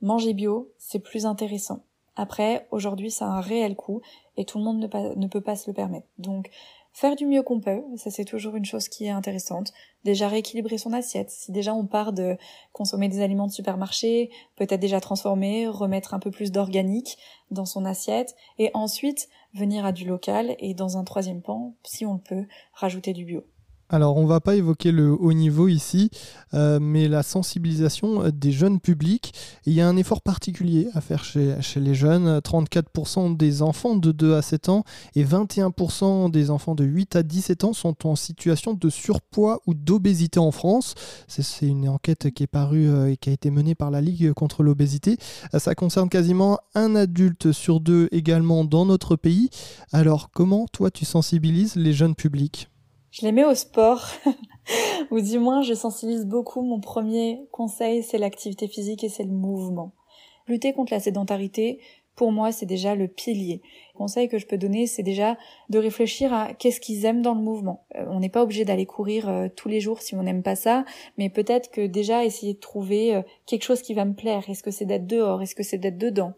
[0.00, 1.84] manger bio, c'est plus intéressant.
[2.16, 4.00] Après, aujourd'hui, ça a un réel coût
[4.36, 6.06] et tout le monde ne, peut pas se le permettre.
[6.18, 6.48] Donc,
[6.92, 9.72] faire du mieux qu'on peut, ça c'est toujours une chose qui est intéressante.
[10.04, 11.30] Déjà rééquilibrer son assiette.
[11.30, 12.36] Si déjà on part de
[12.72, 17.18] consommer des aliments de supermarché, peut-être déjà transformer, remettre un peu plus d'organique
[17.50, 22.06] dans son assiette, et ensuite venir à du local et dans un troisième pan, si
[22.06, 23.44] on le peut, rajouter du bio.
[23.94, 26.10] Alors, on va pas évoquer le haut niveau ici,
[26.52, 29.32] euh, mais la sensibilisation des jeunes publics.
[29.66, 32.40] Il y a un effort particulier à faire chez, les jeunes.
[32.40, 34.82] 34% des enfants de 2 à 7 ans
[35.14, 39.74] et 21% des enfants de 8 à 17 ans sont en situation de surpoids ou
[39.74, 40.96] d'obésité en France.
[41.28, 44.32] C'est une enquête qui est parue euh, et qui a été menée par la Ligue
[44.32, 45.18] contre l'obésité.
[45.54, 49.50] Euh, ça concerne quasiment un adulte sur deux également dans notre pays.
[49.92, 52.68] Alors, comment toi tu sensibilises les jeunes publics?
[53.14, 54.08] Je les mets au sport,
[55.12, 56.62] ou du moins je sensibilise beaucoup.
[56.62, 59.92] Mon premier conseil, c'est l'activité physique et c'est le mouvement.
[60.48, 61.80] Lutter contre la sédentarité,
[62.16, 63.60] pour moi, c'est déjà le pilier.
[63.94, 65.36] Le conseil que je peux donner, c'est déjà
[65.68, 67.84] de réfléchir à qu'est-ce qu'ils aiment dans le mouvement.
[67.96, 70.56] Euh, on n'est pas obligé d'aller courir euh, tous les jours si on n'aime pas
[70.56, 70.84] ça,
[71.18, 74.48] mais peut-être que déjà essayer de trouver euh, quelque chose qui va me plaire.
[74.48, 75.42] Est-ce que c'est d'être dehors?
[75.42, 76.34] Est-ce que c'est d'être dedans?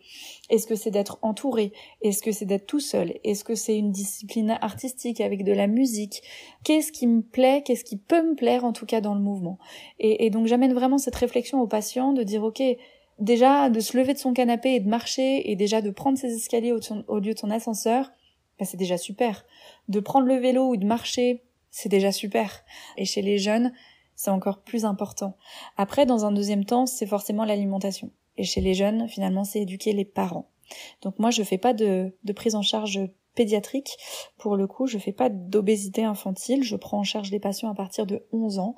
[0.49, 1.72] Est-ce que c'est d'être entouré?
[2.03, 3.14] Est-ce que c'est d'être tout seul?
[3.24, 6.22] Est-ce que c'est une discipline artistique avec de la musique?
[6.64, 7.62] Qu'est-ce qui me plaît?
[7.64, 9.59] Qu'est-ce qui peut me plaire en tout cas dans le mouvement?
[9.99, 12.62] Et, et donc j'amène vraiment cette réflexion aux patients de dire ok
[13.18, 16.34] déjà de se lever de son canapé et de marcher et déjà de prendre ses
[16.34, 18.10] escaliers au, lieu de son ascenseur,
[18.58, 19.44] bah c'est déjà super.
[19.88, 22.64] De prendre le vélo ou de marcher, c'est déjà super.
[22.96, 23.72] Et chez les jeunes,
[24.14, 25.36] c'est encore plus important.
[25.76, 28.10] Après, dans un deuxième temps, c'est forcément l'alimentation.
[28.38, 30.48] Et chez les jeunes, finalement, c'est éduquer les parents.
[31.02, 33.00] Donc moi, je fais pas de, de prise en charge
[33.37, 33.97] pédiatrique.
[34.39, 37.74] Pour le coup, je fais pas d'obésité infantile, je prends en charge les patients à
[37.74, 38.74] partir de 11 ans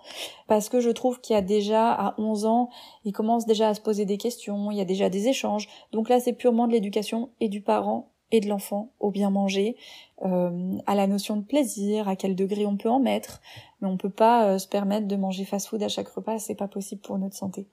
[0.46, 2.68] parce que je trouve qu'il y a déjà à 11 ans,
[3.04, 5.68] ils commencent déjà à se poser des questions, il y a déjà des échanges.
[5.92, 9.76] Donc là, c'est purement de l'éducation et du parent et de l'enfant au bien manger,
[10.24, 13.40] euh, à la notion de plaisir, à quel degré on peut en mettre,
[13.80, 16.68] mais on peut pas euh, se permettre de manger fast-food à chaque repas, c'est pas
[16.68, 17.66] possible pour notre santé.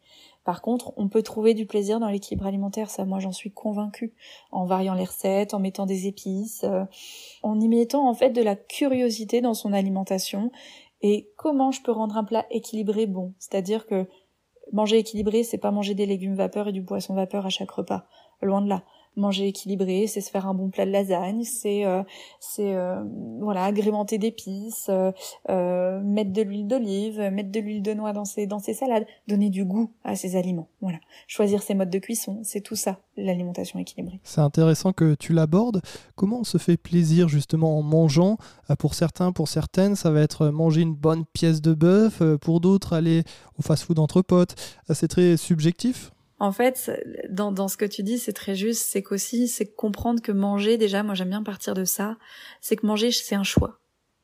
[0.45, 4.13] Par contre, on peut trouver du plaisir dans l'équilibre alimentaire, ça moi j'en suis convaincue,
[4.51, 6.85] en variant les recettes, en mettant des épices, euh,
[7.41, 10.51] en y mettant en fait de la curiosité dans son alimentation.
[11.01, 14.07] Et comment je peux rendre un plat équilibré bon, c'est-à-dire que
[14.71, 18.05] manger équilibré, c'est pas manger des légumes vapeur et du poisson vapeur à chaque repas,
[18.41, 18.83] loin de là
[19.15, 22.03] manger équilibré, c'est se faire un bon plat de lasagne, c'est euh,
[22.59, 23.03] euh,
[23.39, 24.89] voilà agrémenter d'épices,
[25.49, 29.05] euh, mettre de l'huile d'olive, mettre de l'huile de noix dans ses dans ses salades,
[29.27, 30.67] donner du goût à ses aliments.
[30.81, 34.19] Voilà, choisir ses modes de cuisson, c'est tout ça l'alimentation équilibrée.
[34.23, 35.81] C'est intéressant que tu l'abordes.
[36.15, 38.37] Comment on se fait plaisir justement en mangeant?
[38.79, 42.21] Pour certains, pour certaines, ça va être manger une bonne pièce de bœuf.
[42.41, 43.23] Pour d'autres, aller
[43.57, 44.55] au fast-food entre potes.
[44.93, 46.11] C'est très subjectif?
[46.39, 46.91] En fait,
[47.29, 48.85] dans, dans ce que tu dis, c'est très juste.
[48.89, 52.17] C'est qu'aussi, c'est comprendre que manger, déjà, moi j'aime bien partir de ça,
[52.61, 53.79] c'est que manger, c'est un choix.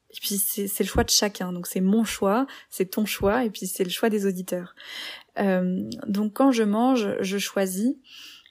[0.09, 1.53] Et puis c'est le choix de chacun.
[1.53, 4.75] Donc c'est mon choix, c'est ton choix, et puis c'est le choix des auditeurs.
[5.39, 7.95] Euh, donc quand je mange, je choisis,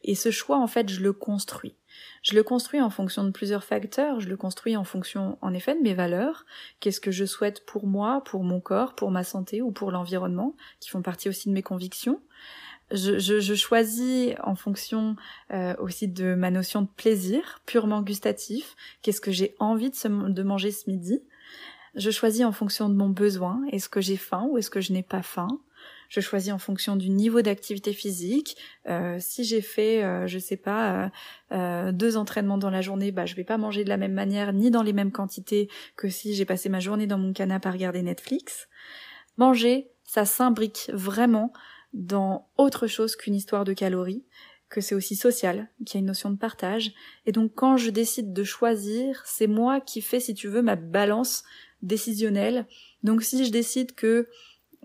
[0.03, 1.77] et ce choix, en fait, je le construis.
[2.23, 4.21] Je le construis en fonction de plusieurs facteurs.
[4.21, 6.47] Je le construis en fonction, en effet, de mes valeurs.
[6.81, 10.57] Qu'est-ce que je souhaite pour moi, pour mon corps, pour ma santé ou pour l'environnement,
[10.81, 12.21] qui font partie aussi de mes convictions
[12.93, 15.17] je, je, je, choisis en fonction
[15.53, 18.77] euh, aussi de ma notion de plaisir purement gustatif.
[19.03, 21.23] Qu'est-ce que j'ai envie de, de, manger ce midi
[21.95, 23.63] Je choisis en fonction de mon besoin.
[23.71, 25.61] Est-ce que j'ai faim ou est-ce que je n'ai pas faim
[26.09, 28.57] Je choisis en fonction du niveau d'activité physique.
[28.89, 31.09] Euh, si j'ai fait, euh, je sais pas, euh,
[31.53, 34.53] euh, deux entraînements dans la journée, bah je vais pas manger de la même manière
[34.53, 37.73] ni dans les mêmes quantités que si j'ai passé ma journée dans mon canapé à
[37.73, 38.69] regarder Netflix.
[39.37, 41.53] Manger, ça s'imbrique vraiment
[41.93, 44.25] dans autre chose qu'une histoire de calories,
[44.69, 46.93] que c'est aussi social, qu'il y a une notion de partage.
[47.27, 50.77] Et donc quand je décide de choisir, c'est moi qui fais, si tu veux, ma
[50.77, 51.43] balance
[51.83, 52.67] décisionnelle.
[53.03, 54.29] Donc si je décide que,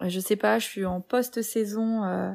[0.02, 2.32] je sais pas, je suis en post-saison euh,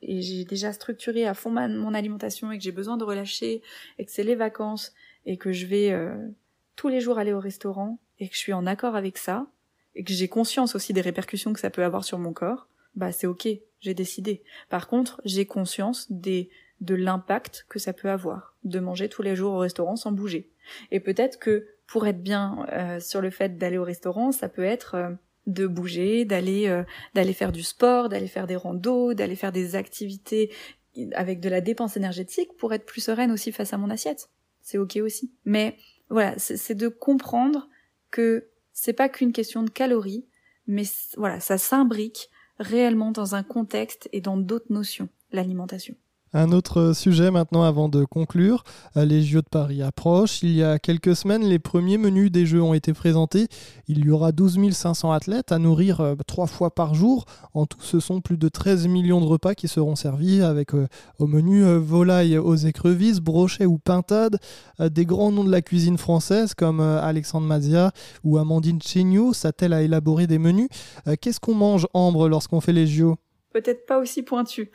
[0.00, 3.62] et j'ai déjà structuré à fond mon alimentation et que j'ai besoin de relâcher
[3.98, 4.92] et que c'est les vacances
[5.26, 6.16] et que je vais euh,
[6.74, 9.46] tous les jours aller au restaurant et que je suis en accord avec ça
[9.94, 13.12] et que j'ai conscience aussi des répercussions que ça peut avoir sur mon corps, bah
[13.12, 13.48] c'est ok,
[13.80, 14.42] j'ai décidé.
[14.68, 19.36] Par contre, j'ai conscience des de l'impact que ça peut avoir de manger tous les
[19.36, 20.50] jours au restaurant sans bouger.
[20.90, 24.64] Et peut-être que pour être bien euh, sur le fait d'aller au restaurant, ça peut
[24.64, 25.10] être euh,
[25.46, 26.82] de bouger, d'aller euh,
[27.14, 30.50] d'aller faire du sport, d'aller faire des randos, d'aller faire des activités
[31.14, 34.30] avec de la dépense énergétique pour être plus sereine aussi face à mon assiette.
[34.60, 35.32] C'est ok aussi.
[35.44, 35.76] Mais
[36.08, 37.68] voilà, c'est de comprendre
[38.10, 40.26] que c'est pas qu'une question de calories,
[40.66, 40.84] mais
[41.16, 45.96] voilà, ça s'imbrique réellement dans un contexte et dans d'autres notions, l'alimentation.
[46.36, 48.64] Un autre sujet maintenant avant de conclure.
[48.96, 50.42] Euh, les Jeux de Paris approchent.
[50.42, 53.46] Il y a quelques semaines, les premiers menus des Jeux ont été présentés.
[53.86, 57.24] Il y aura 12 500 athlètes à nourrir euh, trois fois par jour.
[57.54, 60.88] En tout, ce sont plus de 13 millions de repas qui seront servis avec euh,
[61.20, 64.40] au menu volaille aux écrevisses, brochets ou pintades.
[64.80, 67.92] Des grands noms de la cuisine française comme Alexandre Mazia
[68.24, 70.68] ou Amandine Chéniaud s'attellent à élaborer des menus.
[71.20, 73.16] Qu'est-ce qu'on mange, Ambre, lorsqu'on fait les JO
[73.54, 74.70] peut-être pas aussi pointu.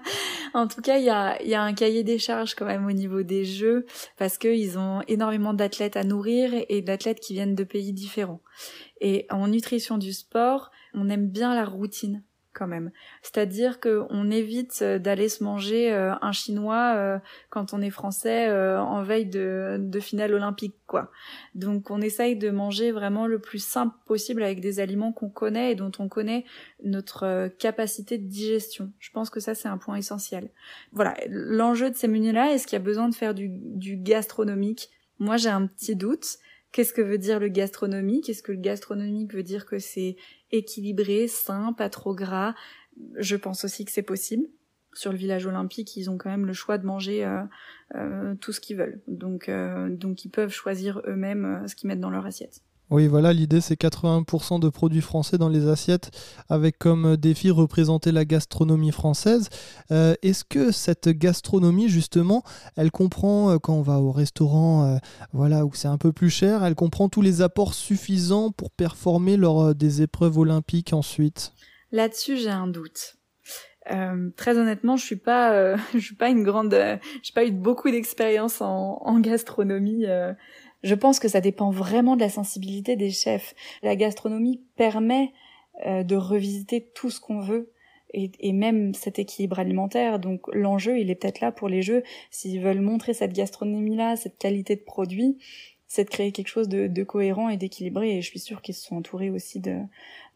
[0.54, 3.44] en tout cas, il y a, un cahier des charges quand même au niveau des
[3.44, 3.84] jeux
[4.16, 8.40] parce qu'ils ont énormément d'athlètes à nourrir et d'athlètes qui viennent de pays différents.
[9.00, 12.22] Et en nutrition du sport, on aime bien la routine
[12.54, 12.90] quand même.
[13.22, 17.18] C'est-à-dire qu'on évite euh, d'aller se manger euh, un chinois euh,
[17.50, 21.10] quand on est français en veille de, finale olympique, quoi.
[21.54, 25.72] Donc on essaye de manger vraiment le plus simple possible avec des aliments qu'on connaît
[25.72, 26.44] et dont on connaît
[26.82, 28.92] notre capacité de digestion.
[28.98, 30.50] Je pense que ça c'est un point essentiel.
[30.92, 34.90] Voilà, l'enjeu de ces menus-là, est-ce qu'il y a besoin de faire du, du gastronomique?
[35.18, 36.38] Moi j'ai un petit doute.
[36.74, 38.28] Qu'est-ce que veut dire le gastronomique?
[38.28, 40.16] Est-ce que le gastronomique veut dire que c'est
[40.56, 42.54] équilibré, sain, pas trop gras
[43.16, 44.46] Je pense aussi que c'est possible.
[44.92, 47.42] Sur le village olympique, ils ont quand même le choix de manger euh,
[47.96, 49.00] euh, tout ce qu'ils veulent.
[49.08, 52.62] Donc, euh, donc ils peuvent choisir eux-mêmes ce qu'ils mettent dans leur assiette.
[52.94, 56.12] Oui, voilà, l'idée c'est 80% de produits français dans les assiettes,
[56.48, 59.48] avec comme défi représenter la gastronomie française.
[59.90, 62.44] Euh, est-ce que cette gastronomie, justement,
[62.76, 64.98] elle comprend, euh, quand on va au restaurant, euh,
[65.32, 69.36] voilà, où c'est un peu plus cher, elle comprend tous les apports suffisants pour performer
[69.36, 71.52] lors des épreuves olympiques ensuite?
[71.90, 73.16] Là-dessus, j'ai un doute.
[74.36, 76.72] très honnêtement, je suis pas, je suis pas une grande,
[77.24, 80.06] j'ai pas eu beaucoup d'expérience en, en, gastronomie.
[80.84, 83.54] Je pense que ça dépend vraiment de la sensibilité des chefs.
[83.82, 85.32] La gastronomie permet
[85.86, 87.72] euh, de revisiter tout ce qu'on veut
[88.12, 90.18] et, et même cet équilibre alimentaire.
[90.18, 94.38] Donc l'enjeu, il est peut-être là pour les jeux, s'ils veulent montrer cette gastronomie-là, cette
[94.38, 95.38] qualité de produit,
[95.94, 98.16] c'est de créer quelque chose de, de cohérent et d'équilibré.
[98.16, 99.78] Et je suis sûre qu'ils se sont entourés aussi de,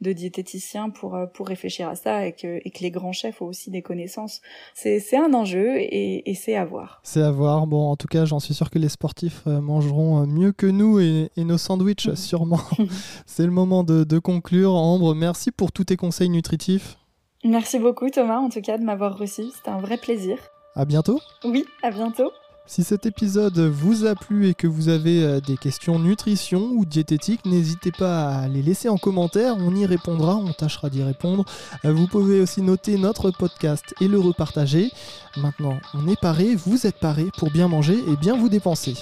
[0.01, 3.43] de diététiciens pour euh, pour réfléchir à ça et que, et que les grands chefs
[3.43, 4.41] ont aussi des connaissances.
[4.75, 7.01] C'est c'est un enjeu et, et c'est à voir.
[7.03, 7.67] C'est à voir.
[7.67, 10.67] Bon, en tout cas, j'en suis sûr que les sportifs euh, mangeront euh, mieux que
[10.67, 12.61] nous et, et nos sandwichs sûrement.
[13.27, 14.75] c'est le moment de, de conclure.
[14.75, 16.99] Ambre, merci pour tous tes conseils nutritifs.
[17.43, 19.43] Merci beaucoup Thomas, en tout cas, de m'avoir reçu.
[19.57, 20.39] C'était un vrai plaisir.
[20.77, 21.19] À bientôt.
[21.45, 22.31] Oui, à bientôt.
[22.69, 26.85] Si cet épisode vous a plu et que vous avez euh, des questions nutrition ou
[26.85, 31.47] diététique, n'hésitez pas à les laisser en commentaire, on y répondra, on tâchera d'y répondre.
[31.87, 34.93] Euh, vous pouvez aussi noter notre podcast et le repartager.
[35.39, 38.97] Maintenant, on est paré, vous êtes paré pour bien manger et bien vous dépenser.